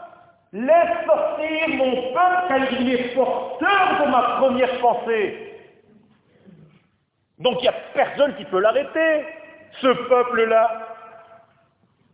[0.52, 5.46] Laisse sortir mon peuple car il porteur de ma première pensée.
[7.38, 9.27] Donc il n'y a personne qui peut l'arrêter,
[9.81, 10.96] ce peuple-là.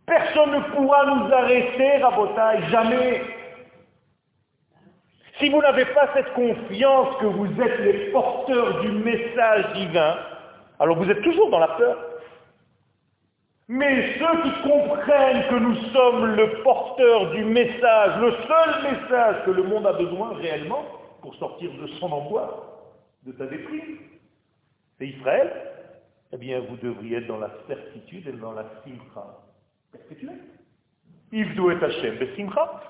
[0.05, 3.21] Personne ne pourra nous arrêter, Rabotaï, jamais.
[5.39, 10.17] Si vous n'avez pas cette confiance que vous êtes les porteurs du message divin,
[10.79, 11.97] alors vous êtes toujours dans la peur.
[13.69, 19.51] Mais ceux qui comprennent que nous sommes le porteur du message, le seul message que
[19.51, 20.83] le monde a besoin réellement
[21.21, 22.49] pour sortir de son angoisse,
[23.25, 23.97] de sa déprime,
[25.03, 25.51] c'est Israël,
[26.31, 29.25] eh bien vous devriez être dans la certitude et dans la simcha.
[29.91, 31.37] Qu'est-ce que tu es?
[31.37, 32.81] Ivdou et Hashem, besimcha.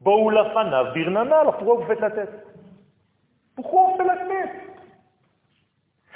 [0.00, 2.46] Baoulafana, birnana, alors pourquoi vous faites la tête?
[3.56, 4.50] Pourquoi on fait la tête?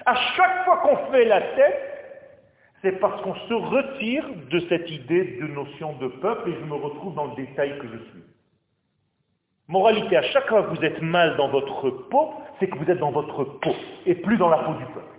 [0.05, 1.89] À chaque fois qu'on fait la tête,
[2.83, 6.75] c'est parce qu'on se retire de cette idée de notion de peuple et je me
[6.75, 8.25] retrouve dans le détail que je suis.
[9.69, 12.99] Moralité, à chaque fois que vous êtes mal dans votre peau, c'est que vous êtes
[12.99, 15.12] dans votre peau et plus dans la peau du peuple.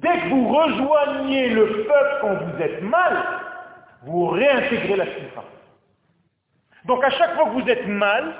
[0.00, 3.22] Dès que vous rejoignez le peuple quand vous êtes mal,
[4.02, 5.44] vous réintégrez la simcha.
[6.86, 8.34] Donc à chaque fois que vous êtes mal,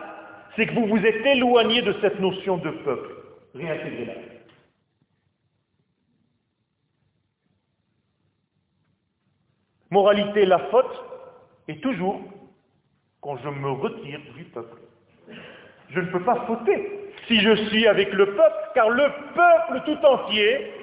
[0.56, 3.14] c'est que vous vous êtes éloigné de cette notion de peuple.
[3.54, 4.14] Réintégrez-la.
[9.90, 11.04] Moralité, la faute
[11.68, 12.20] est toujours
[13.20, 14.78] quand je me retire du peuple.
[15.90, 20.06] Je ne peux pas fauter si je suis avec le peuple, car le peuple tout
[20.06, 20.79] entier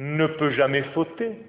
[0.00, 1.42] ne peut jamais fauter.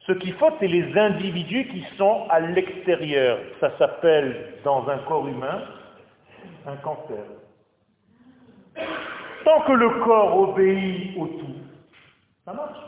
[0.00, 3.38] Ce qui faute, c'est les individus qui sont à l'extérieur.
[3.60, 5.62] Ça s'appelle, dans un corps humain,
[6.66, 7.24] un cancer.
[9.44, 11.54] Tant que le corps obéit au tout,
[12.44, 12.78] ça marche.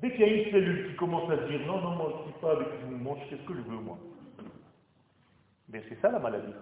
[0.00, 2.32] Dès qu'il y a une cellule qui commence à dire non, non, moi je ne
[2.32, 3.98] suis pas avec vous, moi je sais ce que je veux, moi.
[5.68, 6.52] Mais c'est ça la maladie,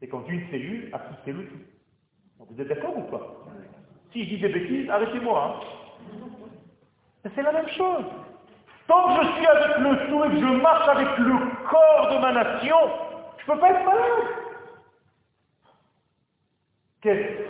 [0.00, 1.58] C'est quand une cellule a quitté le tout.
[2.38, 3.44] Vous êtes d'accord ou pas?
[4.12, 5.60] Si je dis des bêtises, arrêtez-moi.
[5.60, 5.84] Hein.
[7.32, 8.04] C'est la même chose.
[8.86, 11.34] Tant que je suis avec le tout et que je marche avec le
[11.70, 12.76] corps de ma nation,
[13.38, 14.44] je ne peux pas être malade.
[17.00, 17.44] Qu'est-ce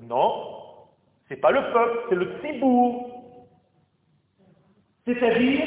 [0.00, 0.86] Non,
[1.28, 3.24] c'est pas le peuple, c'est le tibour.
[5.04, 5.66] C'est-à-dire,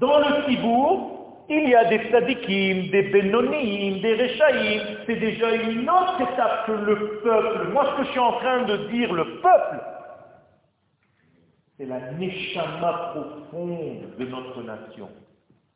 [0.00, 1.17] dans le tibour,
[1.48, 4.82] il y a des sadikim, des benonim, des rechaïm.
[5.06, 7.68] C'est déjà une autre étape que le peuple.
[7.72, 9.80] Moi, ce que je suis en train de dire, le peuple,
[11.76, 15.08] c'est la neshama profonde de notre nation.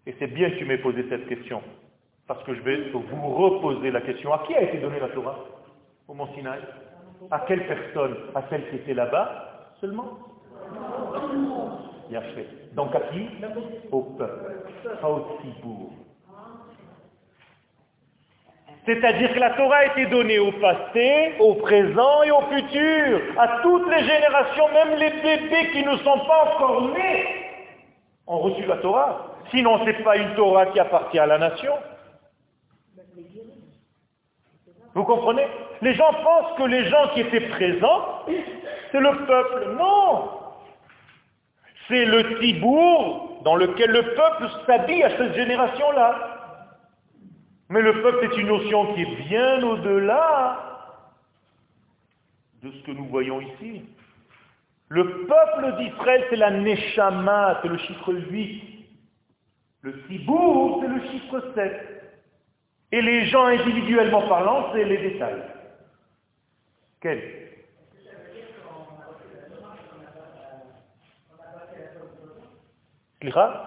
[0.07, 1.63] Et c'est bien que tu m'aies posé cette question.
[2.27, 4.33] Parce que je vais vous reposer la question.
[4.33, 5.39] À qui a été donnée la Torah?
[6.09, 6.61] Au Mont Sinaï?
[7.31, 8.17] À quelle personne?
[8.35, 9.71] À celle qui était là-bas?
[9.81, 10.19] Seulement?
[12.11, 12.62] Bien fait.
[12.73, 13.29] Donc à qui
[13.91, 14.53] Au peuple.
[18.85, 23.61] C'est-à-dire que la Torah a été donnée au passé, au présent et au futur, à
[23.63, 27.27] toutes les générations, même les bébés qui ne sont pas encore nés
[28.27, 29.37] ont reçu la Torah.
[29.51, 31.75] Sinon, ce n'est pas une Torah qui appartient à la nation.
[34.95, 35.47] Vous comprenez?
[35.81, 38.25] Les gens pensent que les gens qui étaient présents,
[38.91, 39.77] c'est le peuple.
[39.79, 40.42] Non
[41.93, 46.65] C'est le Tibour dans lequel le peuple s'habille à cette génération-là.
[47.69, 50.89] Mais le peuple est une notion qui est bien au-delà
[52.63, 53.85] de ce que nous voyons ici.
[54.89, 58.87] Le peuple d'Israël, c'est la Neshama, c'est le chiffre 8.
[59.83, 62.15] Le Tibour, c'est le chiffre 7.
[62.93, 65.43] Et les gens individuellement parlant, c'est les détails.
[67.03, 67.52] Quel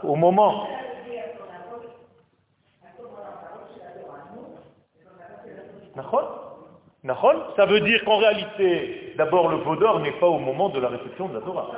[0.03, 0.67] Au moment
[7.55, 11.27] Ça veut dire qu'en réalité, d'abord le Vaudor n'est pas au moment de la réception
[11.29, 11.71] de la Torah.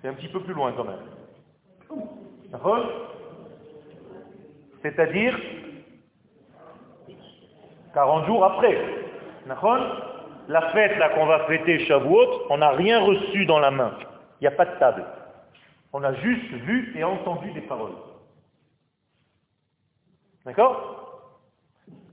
[0.00, 0.96] C'est un petit peu plus loin quand même.
[4.82, 5.38] C'est-à-dire
[7.94, 8.78] 40 jours après.
[10.48, 13.92] La fête là qu'on va fêter Shavuot, on n'a rien reçu dans la main.
[14.40, 15.04] Il n'y a pas de table.
[15.92, 17.96] On a juste vu et entendu des paroles.
[20.44, 20.96] D'accord?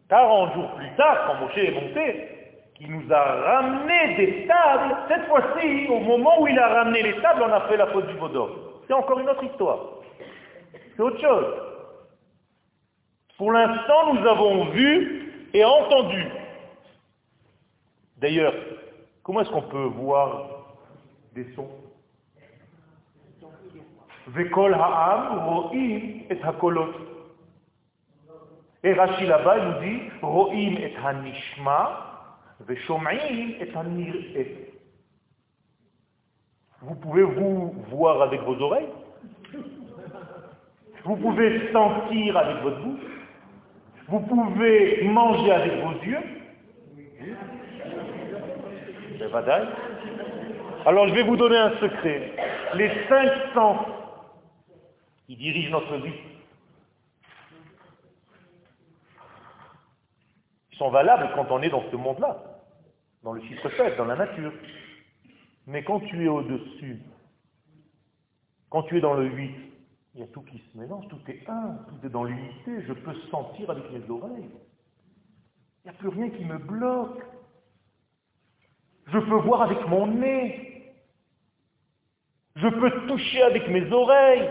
[0.10, 2.38] 40 jours plus tard, quand Moshe est monté,
[2.76, 7.20] qui nous a ramené des tables, cette fois-ci, au moment où il a ramené les
[7.22, 8.50] tables, on a fait la faute du Vaudor.
[8.88, 9.80] C'est encore une autre histoire.
[10.96, 11.54] C'est autre chose.
[13.38, 16.26] Pour l'instant, nous avons vu et entendu.
[18.18, 18.54] D'ailleurs,
[19.24, 20.50] comment est-ce qu'on peut voir
[21.34, 21.70] des sons?
[30.22, 31.80] Ro'im et hanishma,
[32.68, 34.46] veshom'im et hanir'e.
[36.82, 38.90] Vous pouvez vous voir avec vos oreilles.
[41.06, 43.00] Vous pouvez sentir avec votre bouche.
[44.10, 46.24] Vous pouvez manger avec vos yeux.
[50.86, 52.34] Alors je vais vous donner un secret.
[52.76, 53.80] Les cinq sens
[55.28, 56.14] qui dirigent notre vie
[60.78, 62.38] sont valables quand on est dans ce monde-là,
[63.24, 64.54] dans le chiffre 7, dans la nature.
[65.66, 67.02] Mais quand tu es au-dessus,
[68.70, 69.56] quand tu es dans le 8,
[70.16, 72.94] il y a tout qui se mélange, tout est un, tout est dans l'unité, je
[72.94, 74.50] peux sentir avec mes oreilles.
[75.84, 77.24] Il n'y a plus rien qui me bloque.
[79.08, 80.94] Je peux voir avec mon nez.
[82.56, 84.50] Je peux toucher avec mes oreilles.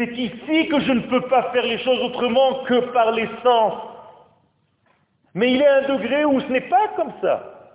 [0.00, 3.74] C'est ici que je ne peux pas faire les choses autrement que par les sens.
[5.34, 7.74] Mais il y a un degré où ce n'est pas comme ça.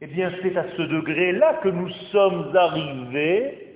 [0.00, 3.74] Eh bien, c'est à ce degré-là que nous sommes arrivés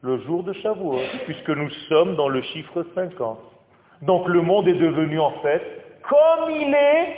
[0.00, 3.38] le jour de Shavuot, puisque nous sommes dans le chiffre 50.
[4.02, 5.62] Donc le monde est devenu en fait
[6.08, 7.16] comme il est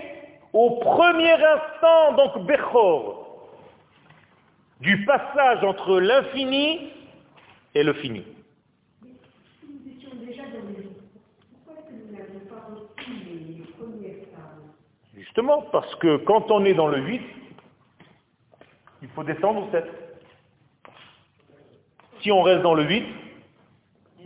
[0.53, 3.34] au premier instant, donc Bechor,
[4.85, 6.91] du passage entre l'infini
[7.75, 8.23] et le fini.
[15.17, 17.23] Justement, parce que quand on est dans le 8,
[19.03, 19.85] il faut descendre au 7.
[22.21, 23.05] Si on reste dans le 8,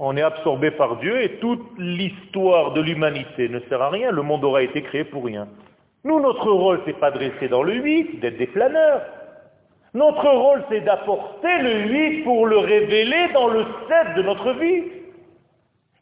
[0.01, 4.11] on est absorbé par Dieu et toute l'histoire de l'humanité ne sert à rien.
[4.11, 5.49] Le monde aura été créé pour rien.
[6.05, 9.03] Nous, notre rôle, c'est pas de rester dans le 8, d'être des planeurs.
[9.95, 14.85] Notre rôle, c'est d'apporter le 8 pour le révéler dans le 7 de notre vie.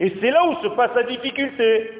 [0.01, 1.91] Et c'est là où se passe la difficulté.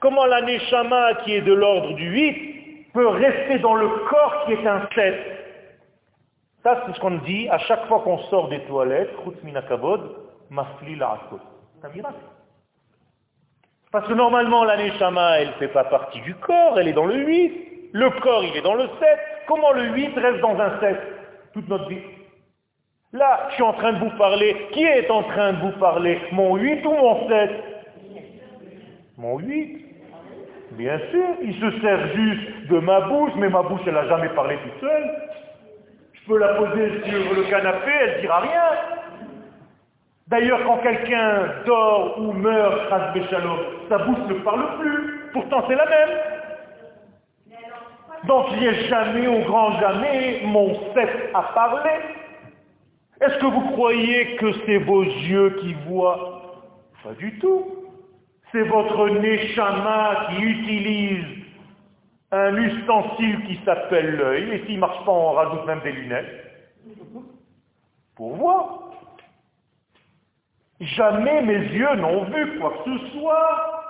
[0.00, 4.52] Comment la Neshama, qui est de l'ordre du 8, peut rester dans le corps qui
[4.52, 5.14] est un 7
[6.62, 9.10] Ça, c'est ce qu'on dit à chaque fois qu'on sort des toilettes,
[10.50, 12.14] Mafli C'est un miracle.
[13.90, 17.06] Parce que normalement, la Neshama, elle ne fait pas partie du corps, elle est dans
[17.06, 17.90] le 8.
[17.92, 18.90] Le corps, il est dans le 7.
[19.48, 21.21] Comment le 8 reste dans un 7
[21.52, 22.02] toute notre vie.
[23.12, 24.56] Là, je suis en train de vous parler.
[24.72, 26.18] Qui est en train de vous parler?
[26.32, 27.50] Mon 8 ou mon 7
[29.18, 29.82] Mon 8.
[30.72, 34.30] Bien sûr, il se sert juste de ma bouche, mais ma bouche, elle n'a jamais
[34.30, 35.10] parlé toute seule.
[36.14, 38.62] Je peux la poser sur le canapé, elle ne dira rien.
[40.28, 45.30] D'ailleurs, quand quelqu'un dort ou meurt, sa bouche ne parle plus.
[45.34, 46.31] Pourtant, c'est la même.
[48.26, 52.00] Donc, il n'y a jamais, au grand jamais, mon set à parler.
[53.20, 56.62] Est-ce que vous croyez que c'est vos yeux qui voient?
[57.02, 57.66] Pas du tout.
[58.52, 61.24] C'est votre neshama qui utilise
[62.30, 66.44] un ustensile qui s'appelle l'œil, et s'il ne marche pas, on rajoute même des lunettes,
[68.14, 68.78] pour voir.
[70.80, 73.81] Jamais mes yeux n'ont vu quoi que ce soit.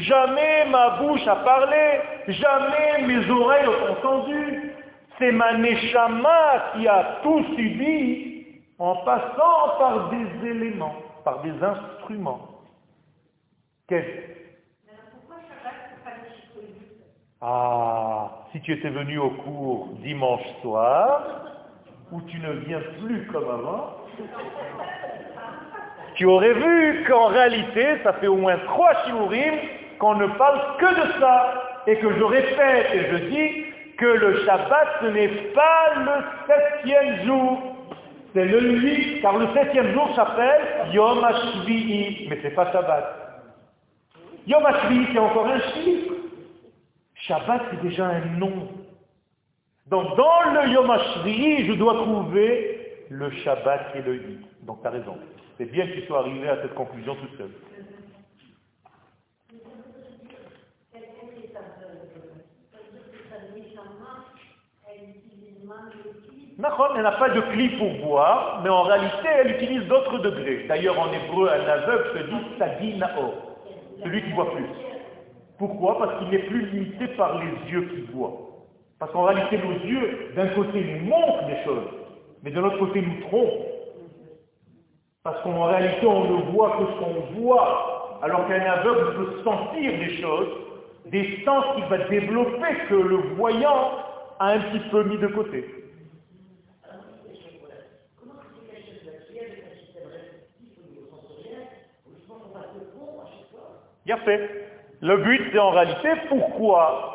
[0.00, 2.00] Jamais ma bouche a parlé.
[2.28, 4.72] Jamais mes oreilles ont entendu.
[5.18, 10.94] C'est ma neshama qui a tout subi en passant par des éléments,
[11.24, 12.48] par des instruments.
[13.88, 14.38] Qu'est-ce
[17.40, 21.22] Ah, si tu étais venu au cours dimanche soir,
[22.10, 23.96] où tu ne viens plus comme avant,
[26.16, 29.54] tu aurais vu qu'en réalité, ça fait au moins trois shiurim
[29.98, 31.64] qu'on ne parle que de ça.
[31.86, 33.64] Et que je répète et je dis
[33.96, 37.76] que le Shabbat, ce n'est pas le septième jour.
[38.34, 43.48] C'est le huit, car le septième jour s'appelle Yom HaShvi'i, mais c'est pas Shabbat.
[44.46, 46.14] Yom HaShvi'i, c'est encore un chiffre.
[47.14, 48.68] Shabbat, c'est déjà un nom.
[49.86, 52.78] Donc dans le Yom HaShvi'i, je dois trouver
[53.10, 54.38] le Shabbat est le 8.
[54.62, 55.16] Donc tu as raison.
[55.56, 57.50] C'est bien que tu sois arrivé à cette conclusion tout seul.
[66.96, 70.64] Elle n'a pas de cli pour voir, mais en réalité, elle utilise d'autres degrés.
[70.68, 73.34] D'ailleurs, en hébreu, un aveugle se dit sadinao,
[74.02, 74.66] celui qui voit plus.
[75.58, 75.98] Pourquoi?
[75.98, 78.32] Parce qu'il n'est plus limité par les yeux qui voient.
[78.98, 81.88] Parce qu'en réalité, nos yeux, d'un côté, nous montrent des choses,
[82.42, 83.66] mais de l'autre côté, nous trompent.
[85.22, 89.92] Parce qu'en réalité, on ne voit que ce qu'on voit, alors qu'un aveugle peut sentir
[89.92, 90.48] des choses,
[91.06, 93.90] des sens qu'il va développer que le voyant
[94.40, 95.64] a un petit peu mis de côté.
[104.10, 104.68] A fait.
[105.00, 107.14] Le but, c'est en réalité pourquoi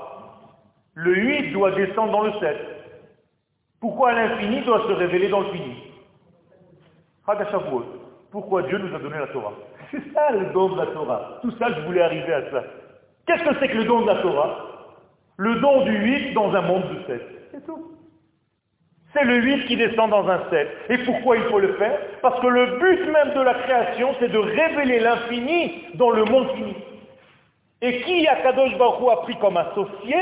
[0.93, 2.57] le 8 doit descendre dans le 7.
[3.81, 5.75] Pourquoi l'infini doit se révéler dans le fini?
[8.31, 9.53] Pourquoi Dieu nous a donné la Torah?
[9.91, 11.39] C'est ça le don de la Torah.
[11.41, 12.63] Tout ça, je voulais arriver à ça.
[13.25, 14.57] Qu'est-ce que c'est que le don de la Torah?
[15.37, 17.21] Le don du 8 dans un monde de 7.
[17.51, 17.91] C'est tout.
[19.13, 20.67] C'est le 8 qui descend dans un 7.
[20.89, 21.99] Et pourquoi il faut le faire?
[22.21, 26.47] Parce que le but même de la création, c'est de révéler l'infini dans le monde
[26.55, 26.75] fini.
[27.81, 30.15] Et qui Akadosh Baruch a pris comme associé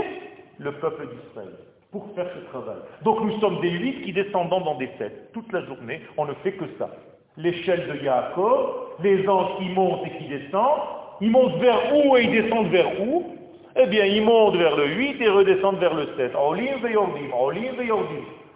[0.58, 1.54] Le peuple d'Israël,
[1.92, 2.82] pour faire ce travail.
[3.04, 5.32] Donc nous sommes des 8 qui descendent dans des 7.
[5.32, 6.90] Toute la journée, on ne fait que ça
[7.38, 10.82] l'échelle de Yaakov, les anges qui montent et qui descendent,
[11.22, 13.36] ils montent vers où et ils descendent vers où?
[13.76, 16.34] Eh bien, ils montent vers le 8 et redescendent vers le 7.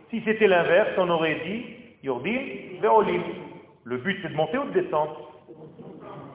[0.09, 1.65] Si c'était l'inverse, on aurait dit
[2.03, 2.39] Yordim
[2.81, 3.21] Veolim.
[3.83, 5.31] Le but, c'est de monter ou de descendre?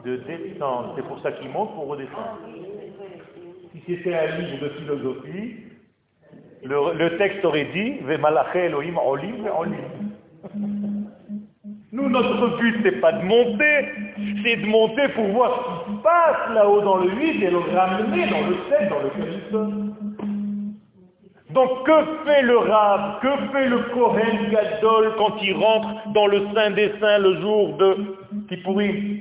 [0.04, 0.94] De descendre.
[0.96, 2.38] C'est pour ça qu'ils montent pour redescendre.
[3.72, 5.56] Si c'était un livre de philosophie,
[6.62, 10.10] le, texte aurait dit Vemalache Elohim Olim Veolim.
[11.92, 13.88] Nous, notre but, n'est pas de monter,
[14.44, 17.58] c'est de monter pour voir ce qui se passe là-haut dans le 8 et le
[17.58, 19.89] ramener dans le 7 dans nous sommes.
[21.52, 26.46] Donc que fait le Rab, que fait le Kohen Gadol quand il rentre dans le
[26.54, 28.16] Saint des Saints le jour de
[28.48, 29.20] Kippourim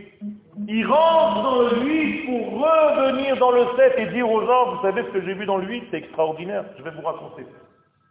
[0.67, 4.81] Il rentre dans le 8 pour revenir dans le 7 et dire aux gens, vous
[4.83, 7.41] savez ce que j'ai vu dans le 8, c'est extraordinaire, je vais vous raconter.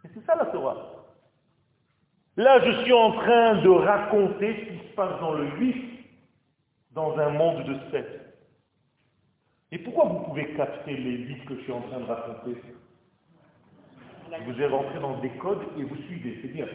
[0.03, 0.75] Et c'est ça la Torah.
[2.35, 5.75] Là, je suis en train de raconter ce qui se passe dans le 8,
[6.91, 8.05] dans un monde de 7.
[9.71, 12.57] Et pourquoi vous pouvez capter les 8 que je suis en train de raconter?
[14.45, 16.65] Vous êtes rentré dans des codes et vous suivez, c'est bien.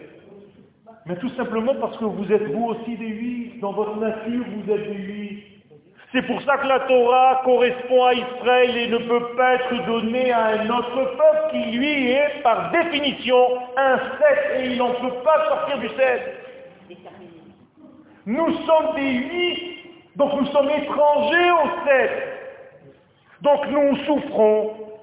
[1.06, 4.72] Mais tout simplement parce que vous êtes vous aussi des 8, dans votre nature vous
[4.72, 5.44] êtes des 8.
[6.12, 10.32] C'est pour ça que la Torah correspond à Israël et ne peut pas être donnée
[10.32, 13.36] à un autre peuple qui lui est par définition
[13.76, 14.04] un 7
[14.58, 15.96] et il n'en peut pas sortir du 7.
[18.26, 22.10] Nous sommes des 8, donc nous sommes étrangers au 7.
[23.42, 24.93] Donc nous souffrons.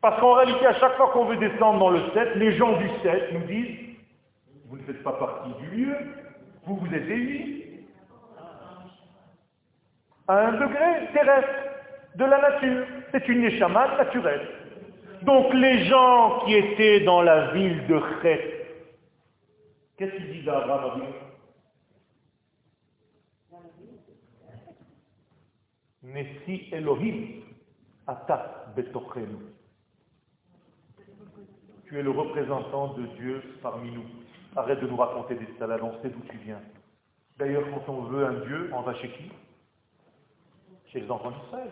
[0.00, 2.88] Parce qu'en réalité, à chaque fois qu'on veut descendre dans le 7, les gens du
[3.02, 3.78] 7 nous disent,
[4.66, 5.96] vous ne faites pas partie du lieu,
[6.64, 7.64] vous vous êtes émis
[10.28, 11.48] à un degré terrestre
[12.16, 12.86] de la nature.
[13.10, 14.46] C'est une échamade naturelle.
[15.22, 18.66] Donc les gens qui étaient dans la ville de Chet,
[19.96, 21.02] qu'est-ce qu'ils disent à Abraham
[26.02, 27.42] Nessi Elohim,
[28.06, 29.57] Ata Betochem.
[31.88, 34.04] Tu es le représentant de Dieu parmi nous.
[34.56, 36.60] Arrête de nous raconter des salades, on d'où tu viens.
[37.38, 39.32] D'ailleurs, quand on veut un Dieu, on va chez qui?
[40.92, 41.70] Chez les enfants d'Israël.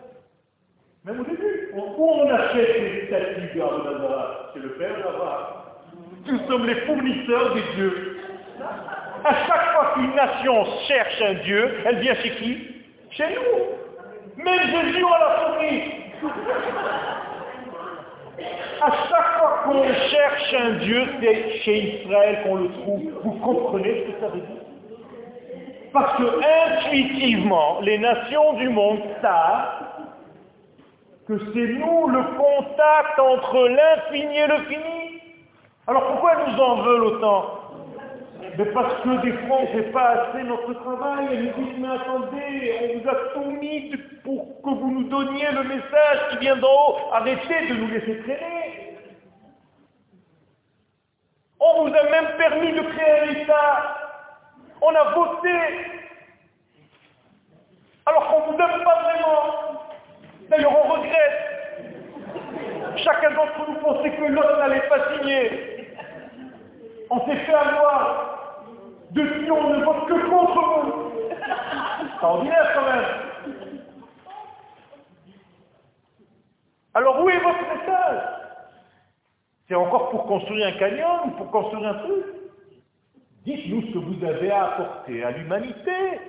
[1.05, 5.45] Même au début, où on achète les statues de Abraham C'est le père d'Abraham.
[6.25, 8.17] Nous sommes les fournisseurs des dieux.
[9.23, 12.67] À chaque fois qu'une nation cherche un Dieu, elle vient chez qui?
[13.11, 14.43] Chez nous.
[14.43, 15.81] Même Jésus, on l'a fourni.
[18.81, 23.01] À chaque fois qu'on cherche un Dieu, c'est chez Israël qu'on le trouve.
[23.23, 24.67] Vous comprenez ce que ça veut dire?
[25.93, 26.23] Parce que
[26.75, 29.87] intuitivement, les nations du monde savent
[31.27, 35.21] que c'est nous le contact entre l'infini et le fini.
[35.87, 37.45] Alors pourquoi elles nous en veulent autant?
[38.73, 41.89] Parce que des fois on ne fait pas assez notre travail, elles nous disent mais
[41.89, 43.91] attendez, on vous a tout mis
[44.23, 48.19] pour que vous nous donniez le message qui vient d'en haut, arrêtez de nous laisser
[48.19, 48.56] traîner.
[51.69, 53.97] On vous a même permis de créer un État.
[54.81, 55.51] On a voté.
[58.05, 59.83] Alors qu'on ne vous aime pas vraiment.
[60.49, 61.47] D'ailleurs, on regrette.
[63.03, 65.93] Chacun d'entre nous pensait que l'autre n'allait pas signer.
[67.09, 68.53] On s'est fait avoir.
[69.11, 71.11] Depuis, on ne vote que contre vous.
[72.05, 73.05] Extraordinaire quand même.
[76.93, 78.36] Alors où est votre message?
[79.67, 82.25] C'est encore pour construire un canyon ou pour construire un truc
[83.47, 86.19] Dites-nous ce que vous avez à apporter à l'humanité.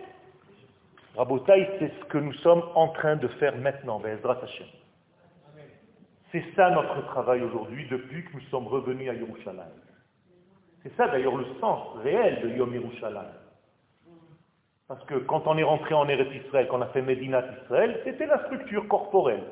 [1.17, 4.01] Rabotaï, c'est ce que nous sommes en train de faire maintenant,
[6.31, 9.67] C'est ça notre travail aujourd'hui depuis que nous sommes revenus à Yerushalayim.
[10.85, 13.35] C'est ça d'ailleurs le sens réel de Yom Yerushalayim.
[14.87, 18.01] Parce que quand on est rentré en Eretz Israël, quand on a fait Medinat Israël,
[18.05, 19.43] c'était la structure corporelle.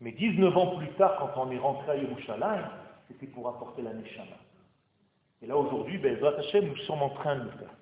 [0.00, 2.64] Mais 19 ans plus tard, quand on est rentré à Yerushalayim,
[3.08, 4.36] c'était pour apporter la Neshama.
[5.42, 7.74] Et là aujourd'hui, Hashem, nous sommes en train de le faire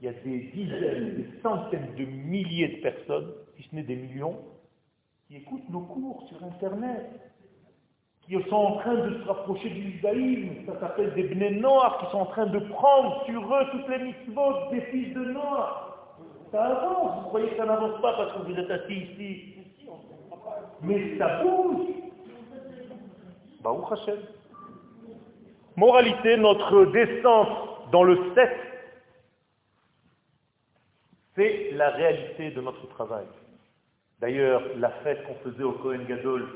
[0.00, 3.96] il y a des dizaines, des centaines de milliers de personnes, si ce n'est des
[3.96, 4.38] millions,
[5.26, 7.10] qui écoutent nos cours sur Internet,
[8.22, 12.10] qui sont en train de se rapprocher du judaïsme, ça s'appelle des bnei noirs, qui
[12.12, 16.16] sont en train de prendre sur eux toutes les mitzvot des fils de noirs.
[16.50, 19.54] Ça avance, vous croyez que ça n'avance pas parce que vous êtes assis ici?
[20.82, 21.88] Mais ça bouge.
[23.62, 24.18] Baruch Hashem.
[25.80, 27.48] Moralité, notre descente
[27.90, 28.50] dans le 7
[31.34, 33.24] c'est la réalité de notre travail.
[34.20, 36.46] D'ailleurs, la fête qu'on faisait au Cohen Gadol,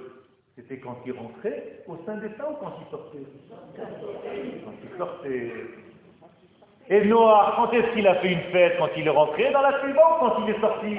[0.56, 3.26] c'était quand il rentrait au sein des ou quand il sortait
[3.74, 5.52] Quand il sortait.
[6.90, 8.76] Et Noah, quand est-ce qu'il a fait une fête?
[8.78, 10.98] Quand il est rentré dans la suivante quand il est sorti?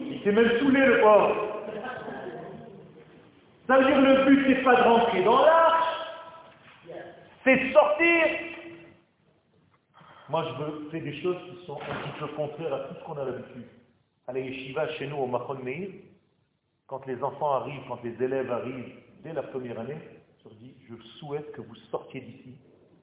[0.00, 1.60] Il s'est même saoulé le pauvre.
[3.66, 5.69] Ça veut dire le but n'est pas de rentrer dans l'arche,
[7.44, 8.26] c'est sortir
[10.30, 13.18] moi, je fais des choses qui sont un petit peu contraires à tout ce qu'on
[13.18, 13.64] a l'habitude.
[14.28, 15.88] À la yeshiva, chez nous, au Machon Meir,
[16.86, 19.98] quand les enfants arrivent, quand les élèves arrivent dès la première année,
[20.38, 22.54] je leur dis, je souhaite que vous sortiez d'ici.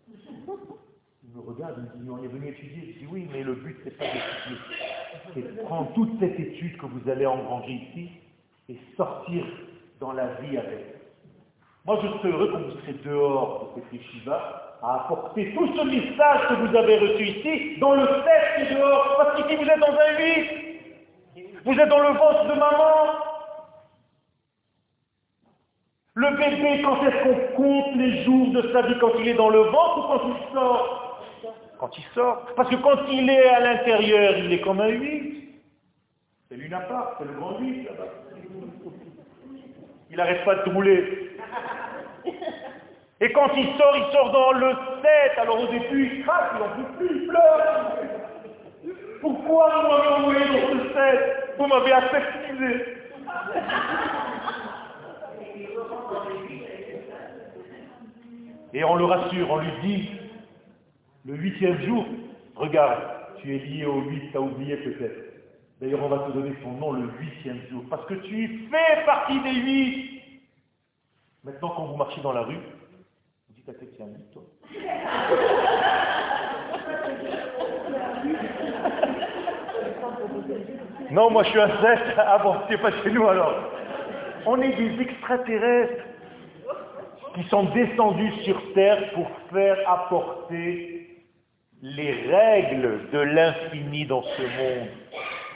[0.08, 2.94] Ils me regardent, ils me disent, on est venu étudier.
[2.94, 4.58] Je dis, oui, mais le but, c'est pas d'étudier.
[5.34, 8.10] C'est de prendre toute cette étude que vous allez engranger ici
[8.70, 9.46] et sortir
[10.00, 10.97] dans la vie avec.
[11.88, 15.84] Moi, je serais heureux quand vous serez dehors de cette yeshiva à apporter tout ce
[15.86, 18.16] message que vous avez reçu ici dans le 7
[18.60, 19.16] et dehors.
[19.16, 21.62] Parce qu'ici, vous êtes dans un 8.
[21.64, 22.94] Vous êtes dans le ventre de maman.
[26.16, 29.00] Le bébé, quand est-ce qu'on compte les jours de sa vie?
[29.00, 31.24] Quand il est dans le ventre ou quand il sort?
[31.80, 32.48] Quand il sort.
[32.58, 35.60] Parce que quand il est à l'intérieur, il est comme un 8.
[36.50, 38.12] C'est l'unapart, c'est le grand 8 là-bas.
[40.10, 41.27] Il n'arrête pas de rouler.
[43.20, 44.70] Et quand il sort, il sort dans le
[45.02, 45.40] 7.
[45.40, 47.98] Alors au début, il craque, il n'en peut plus, il pleure.
[49.22, 52.86] Pourquoi vous m'avez envoyé dans ce 7 Vous m'avez aseptisé.
[58.74, 60.12] Et on le rassure, on lui dit,
[61.26, 62.06] le huitième jour,
[62.56, 63.02] regarde,
[63.40, 65.28] tu es lié au 8, tu as oublié peut-être.
[65.82, 69.40] D'ailleurs, on va te donner son nom le huitième jour, parce que tu fais partie
[69.42, 70.22] des huit.
[71.44, 72.60] Maintenant, quand vous marchez dans la rue,
[81.12, 81.78] non, moi je suis un 7.
[82.18, 83.54] Ah bon, c'est pas chez nous alors.
[84.46, 86.06] On est des extraterrestres
[87.36, 91.26] qui sont descendus sur Terre pour faire apporter
[91.82, 94.88] les règles de l'infini dans ce monde.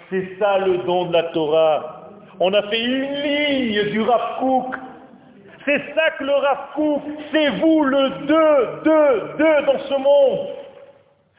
[0.09, 2.09] C'est ça le don de la Torah.
[2.41, 4.90] On a fait une ligne du Rav.
[5.65, 7.01] C'est ça que le Rav Kook,
[7.31, 10.47] c'est vous le 2, 2, 2 dans ce monde.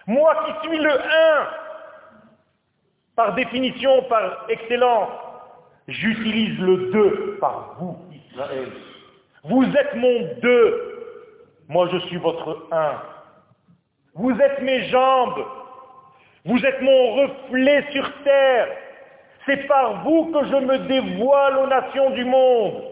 [0.06, 0.96] Moi qui suis le 1,
[3.16, 5.08] par définition, par excellence,
[5.88, 8.68] j'utilise le 2 par vous, Israël.
[9.44, 11.28] Vous êtes mon 2,
[11.68, 12.92] moi je suis votre 1.
[14.14, 15.44] Vous êtes mes jambes,
[16.44, 18.68] vous êtes mon reflet sur terre.
[19.46, 22.91] C'est par vous que je me dévoile aux nations du monde.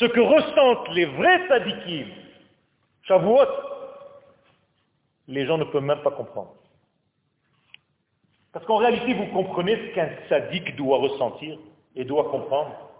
[0.00, 2.06] Ce que ressentent les vrais tzadikim,
[3.02, 3.44] Shavuot,
[5.28, 6.54] les gens ne peuvent même pas comprendre.
[8.50, 11.58] Parce qu'en réalité, vous comprenez ce qu'un sadique doit ressentir
[11.94, 12.90] et doit comprendre.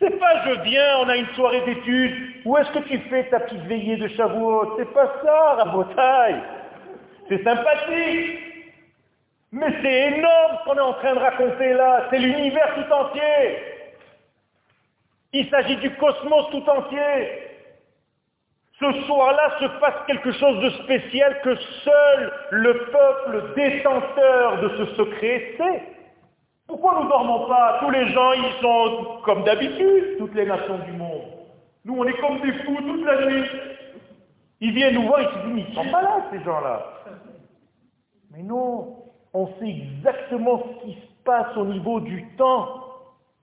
[0.00, 3.38] C'est pas je viens, on a une soirée d'études, où est-ce que tu fais ta
[3.40, 4.76] petite veillée de Shavuot?
[4.76, 6.42] C'est pas ça, Rabotaille.
[7.28, 8.40] C'est sympathique.
[9.52, 12.08] Mais c'est énorme ce qu'on est en train de raconter là.
[12.10, 13.69] C'est l'univers tout entier.
[15.32, 17.50] Il s'agit du cosmos tout entier.
[18.80, 21.54] Ce soir-là se passe quelque chose de spécial que
[21.84, 25.82] seul le peuple détenteur de ce secret sait.
[26.66, 27.78] Pourquoi nous ne dormons pas?
[27.80, 31.22] Tous les gens, ils sont comme d'habitude, toutes les nations du monde.
[31.84, 33.48] Nous, on est comme des fous toute la nuit.
[34.60, 36.86] Ils viennent nous voir, ils se disent, ils sont malades ces gens-là.
[38.30, 38.96] Mais non,
[39.34, 42.79] on sait exactement ce qui se passe au niveau du temps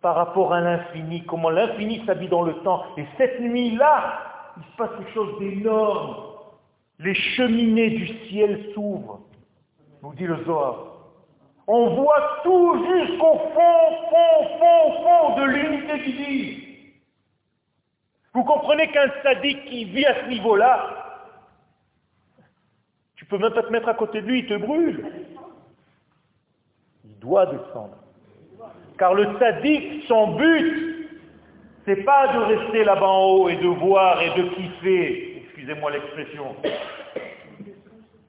[0.07, 2.85] par rapport à l'infini, comment l'infini s'habille dans le temps.
[2.95, 6.15] Et cette nuit-là, il se passe quelque chose d'énorme.
[6.99, 9.19] Les cheminées du ciel s'ouvrent,
[10.01, 10.77] nous dit le Zohar.
[11.67, 16.59] On voit tout jusqu'au fond, fond, fond, fond de l'unité divine.
[18.33, 21.33] Vous comprenez qu'un sadique qui vit à ce niveau-là,
[23.17, 25.05] tu peux même pas te mettre à côté de lui, il te brûle.
[27.03, 28.06] Il doit descendre.
[28.97, 31.09] Car le sadique, son but,
[31.85, 36.55] c'est pas de rester là-bas en haut et de voir et de kiffer, excusez-moi l'expression.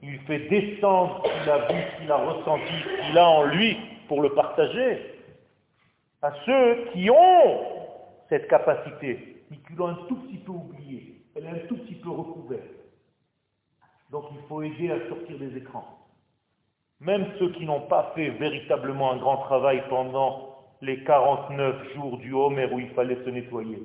[0.01, 3.43] Il fait descendre ce qu'il a vu, ce qu'il a ressenti, ce qu'il a en
[3.45, 5.15] lui pour le partager
[6.21, 7.59] à ceux qui ont
[8.29, 11.95] cette capacité, mais qui l'ont un tout petit peu oublié, elle est un tout petit
[11.95, 12.63] peu recouverte.
[14.11, 15.97] Donc il faut aider à sortir des écrans.
[16.99, 20.48] Même ceux qui n'ont pas fait véritablement un grand travail pendant
[20.81, 23.79] les 49 jours du Homer où il fallait se nettoyer.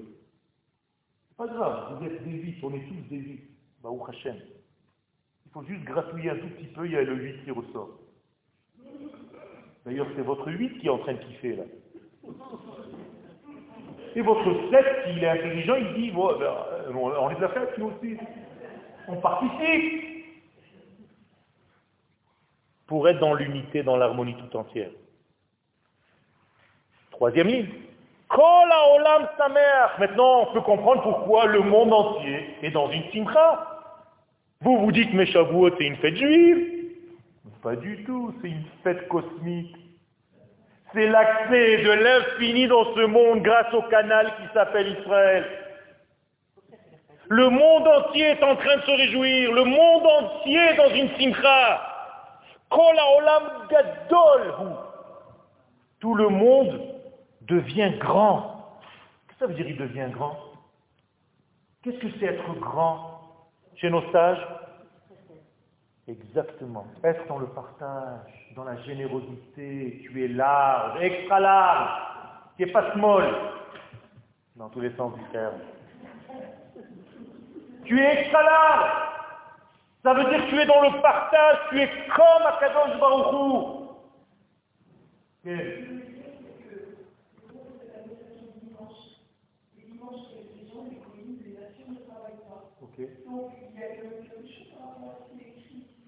[1.37, 3.41] Pas grave, vous êtes des vies, on est tous des vies.
[3.83, 4.37] Baruch Hashem.
[5.47, 7.91] Il faut juste gratouiller un tout petit peu, il y a le 8 qui ressort.
[9.85, 11.65] D'ailleurs, c'est votre 8 qui est en train de kiffer là.
[14.17, 16.53] Et votre 7, s'il est intelligent, il dit, bon, ben,
[16.95, 18.17] on les a fait, nous aussi.
[19.09, 20.05] On participe
[22.87, 24.91] pour être dans l'unité, dans l'harmonie tout entière.
[27.15, 27.69] Troisième ligne.
[30.01, 33.83] Maintenant, on peut comprendre pourquoi le monde entier est dans une simcha.
[34.61, 36.91] Vous vous dites, mais Shavuot, c'est une fête juive.
[37.63, 39.77] Pas du tout, c'est une fête cosmique.
[40.93, 45.45] C'est l'accès de l'infini dans ce monde grâce au canal qui s'appelle Israël.
[47.29, 49.53] Le monde entier est en train de se réjouir.
[49.53, 51.81] Le monde entier est dans une simcha.
[56.01, 56.94] Tout le monde
[57.47, 58.79] devient grand.
[59.27, 60.37] Qu'est-ce que ça veut dire il devient grand?
[61.83, 63.21] Qu'est-ce que c'est être grand?
[63.77, 64.47] Chez nos sages?
[66.07, 66.87] Exactement.
[67.03, 70.01] Être dans le partage, dans la générosité.
[70.03, 71.91] Tu es large, extra large.
[72.57, 73.35] Tu n'es pas small.
[74.57, 75.59] Dans tous les sens du terme.
[77.85, 78.91] Tu es extra large.
[80.03, 83.89] Ça veut dire que tu es dans le partage, tu es comme Akadosh Baruchou.
[85.47, 85.53] Ok.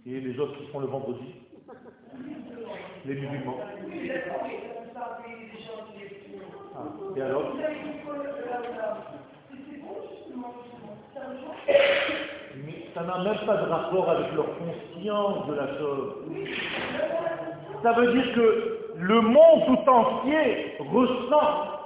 [0.09, 1.35] Et les autres qui font le vendredi
[3.05, 3.59] Les musulmans.
[6.77, 6.83] Ah,
[7.17, 7.53] et alors
[12.95, 16.15] ça n'a même pas de rapport avec leur conscience de la chose.
[17.83, 21.77] Ça veut dire que le monde tout entier ressent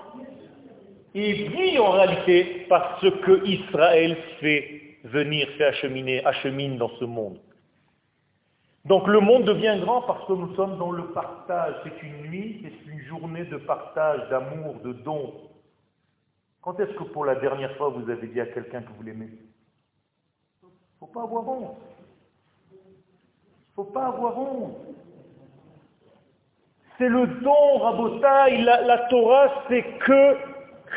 [1.15, 7.05] et vit en réalité par ce que Israël fait venir, fait acheminer, achemine dans ce
[7.05, 7.39] monde.
[8.85, 11.75] Donc le monde devient grand parce que nous sommes dans le partage.
[11.85, 15.35] C'est une nuit, c'est une journée de partage, d'amour, de don.
[16.63, 19.31] Quand est-ce que pour la dernière fois vous avez dit à quelqu'un que vous l'aimez?
[20.99, 21.79] Faut pas avoir honte.
[23.75, 24.77] Faut pas avoir honte.
[26.99, 28.63] C'est le don, Rabotaï.
[28.63, 30.37] La, la Torah, c'est que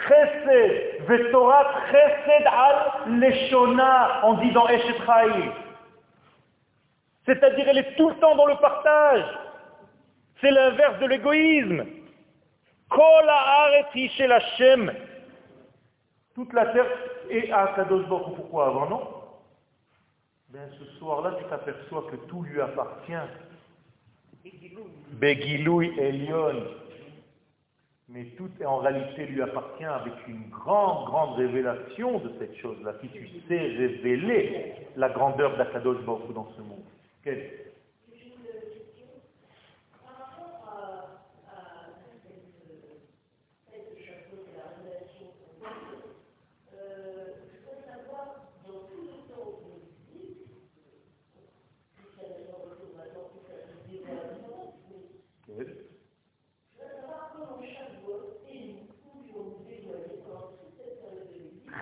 [0.07, 1.05] chesed.
[1.07, 4.21] Vetorah chesed al leshona.
[4.25, 4.67] On dit dans
[7.26, 9.26] c'est-à-dire elle est tout le temps dans le partage.
[10.41, 11.86] C'est l'inverse de l'égoïsme.
[16.36, 16.88] Toute la terre
[17.30, 19.01] est à Kadosh Pourquoi avant non?
[20.49, 23.13] Ben, Ce soir-là, tu t'aperçois que tout lui appartient.
[25.13, 26.67] Begiloui Elion.
[28.09, 32.93] Mais tout en réalité lui appartient avec une grande, grande révélation de cette chose-là.
[33.01, 36.84] Si tu sais révéler la grandeur d'Akadosh Baruch dans ce monde.
[37.24, 37.63] Quelle.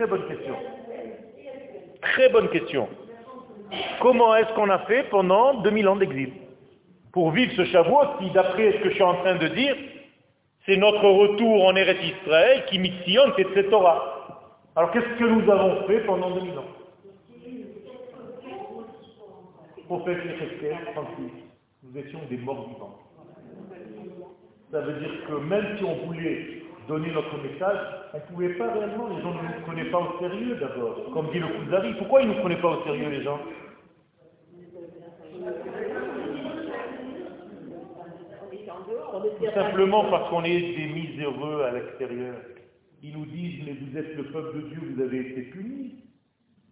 [0.02, 0.56] Très bonne question.
[2.02, 2.89] Très bonne question.
[4.01, 6.32] Comment est-ce qu'on a fait pendant 2000 ans d'exil
[7.13, 9.76] Pour vivre ce Shavuot qui, d'après ce que je suis en train de dire,
[10.65, 14.22] c'est notre retour en Eretz Israël qui missionne cette Torah.
[14.76, 16.63] Alors qu'est-ce que nous avons fait pendant 2000 ans?
[19.88, 20.19] Prophète
[20.93, 21.30] tranquille.
[21.84, 22.99] Nous étions des morts vivants.
[24.72, 26.61] Ça veut dire que même si on voulait
[26.92, 27.80] donner notre message,
[28.14, 31.10] on ne pouvait pas réellement, les gens ne nous prenaient pas au sérieux d'abord.
[31.14, 33.39] Comme dit le Kuzari, pourquoi ils ne nous prenaient pas au sérieux les gens?
[39.54, 42.36] Simplement parce qu'on est des miséreux à l'extérieur.
[43.02, 45.96] Ils nous disent, mais vous êtes le peuple de Dieu, vous avez été punis.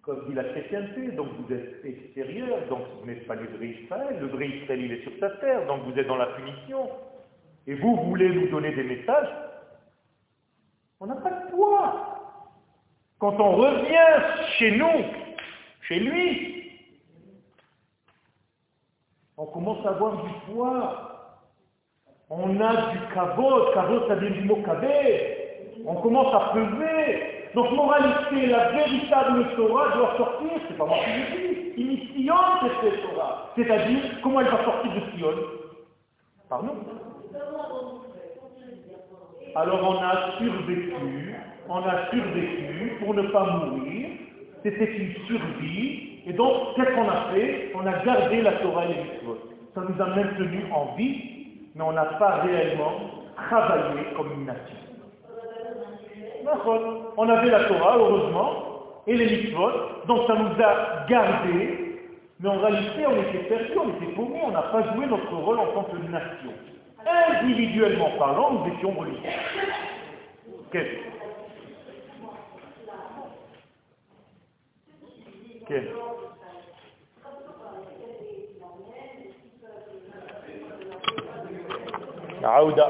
[0.02, 4.18] Comme dit la chrétienté, donc vous êtes extérieur, donc vous n'êtes pas le vrai Israël.
[4.20, 6.90] Le vrai Israël, il est sur sa terre, donc vous êtes dans la punition.
[7.68, 9.30] Et vous voulez nous donner des messages
[11.00, 12.16] On n'a pas de poids.
[13.20, 15.06] Quand on revient chez nous,
[15.82, 16.72] chez lui,
[19.38, 21.10] on commence à avoir du poids
[22.30, 27.50] on a du kavod, kavod ça vient du mot kabé, on commence à peser.
[27.56, 31.26] Donc moralité, la véritable Torah doit sortir, c'est pas moi qui le
[31.76, 32.32] dis, il
[32.84, 33.50] cette Torah.
[33.56, 35.34] C'est-à-dire, comment elle va sortir de Sion?
[36.48, 36.74] Par nous.
[39.56, 40.94] Alors on a survécu,
[41.68, 44.10] on a survécu pour ne pas mourir,
[44.64, 47.72] c'était une survie, et donc qu'est-ce qu'on a fait?
[47.76, 49.38] On a gardé la Torah et les mitzvot.
[49.74, 51.40] Ça nous a maintenus en vie
[51.80, 52.92] mais on n'a pas réellement
[53.36, 54.76] travaillé comme une nation.
[57.18, 58.52] On avait la Torah, heureusement,
[59.08, 59.72] et les mitzvot,
[60.08, 62.02] donc ça nous a gardés,
[62.40, 65.60] mais en réalité on était perdus, on était paumés, on n'a pas joué notre rôle
[65.60, 66.52] en tant que nation.
[67.06, 69.30] Individuellement parlant, nous étions religieux.
[70.72, 70.88] Quel
[75.68, 75.90] Quel
[82.44, 82.90] Aouda.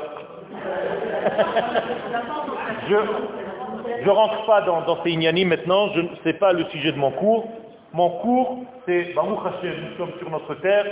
[2.90, 7.12] je ne rentre pas dans, ces ignani maintenant, ce n'est pas le sujet de mon
[7.12, 7.48] cours.
[7.94, 10.86] Mon cours, c'est Baruch Hashem, nous sommes sur notre terre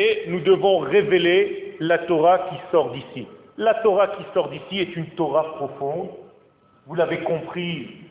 [0.00, 3.28] et nous devons révéler la Torah qui sort d'ici.
[3.58, 6.08] La Torah qui sort d'ici est une Torah profonde.
[6.86, 8.08] Vous l'avez compris.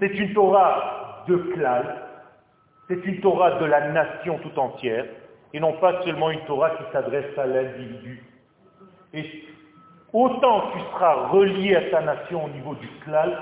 [0.00, 1.98] C'est une Torah de classe.
[2.88, 5.04] C'est une Torah de la nation tout entière
[5.52, 8.24] et non pas seulement une Torah qui s'adresse à l'individu.
[9.12, 9.26] Et
[10.14, 13.36] autant tu seras relié à ta nation au niveau du klal,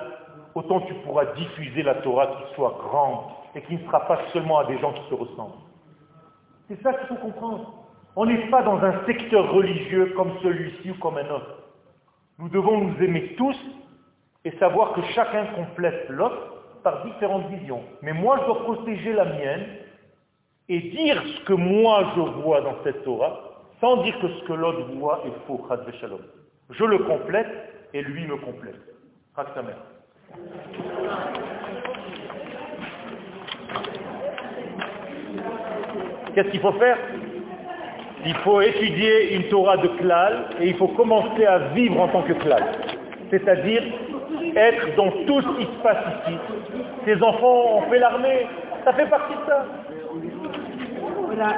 [0.56, 4.58] autant tu pourras diffuser la Torah qui soit grande et qui ne sera pas seulement
[4.58, 5.69] à des gens qui se ressemblent.
[6.70, 7.74] C'est ça qu'il faut comprendre.
[8.14, 11.64] On n'est pas dans un secteur religieux comme celui-ci ou comme un autre.
[12.38, 13.56] Nous devons nous aimer tous
[14.44, 17.82] et savoir que chacun complète l'autre par différentes visions.
[18.02, 19.66] Mais moi, je dois protéger la mienne
[20.68, 23.40] et dire ce que moi je vois dans cette Torah,
[23.80, 25.66] sans dire que ce que l'autre voit est faux.
[26.70, 27.48] Je le complète
[27.92, 28.78] et lui me complète.
[36.34, 36.98] Qu'est-ce qu'il faut faire?
[38.24, 42.22] Il faut étudier une Torah de klal et il faut commencer à vivre en tant
[42.22, 42.62] que klal.
[43.30, 43.82] C'est-à-dire
[44.56, 46.36] être dans tout ce qui se passe ici.
[47.04, 48.46] Ces enfants ont fait l'armée,
[48.84, 49.66] ça fait partie de ça.
[51.26, 51.56] voilà,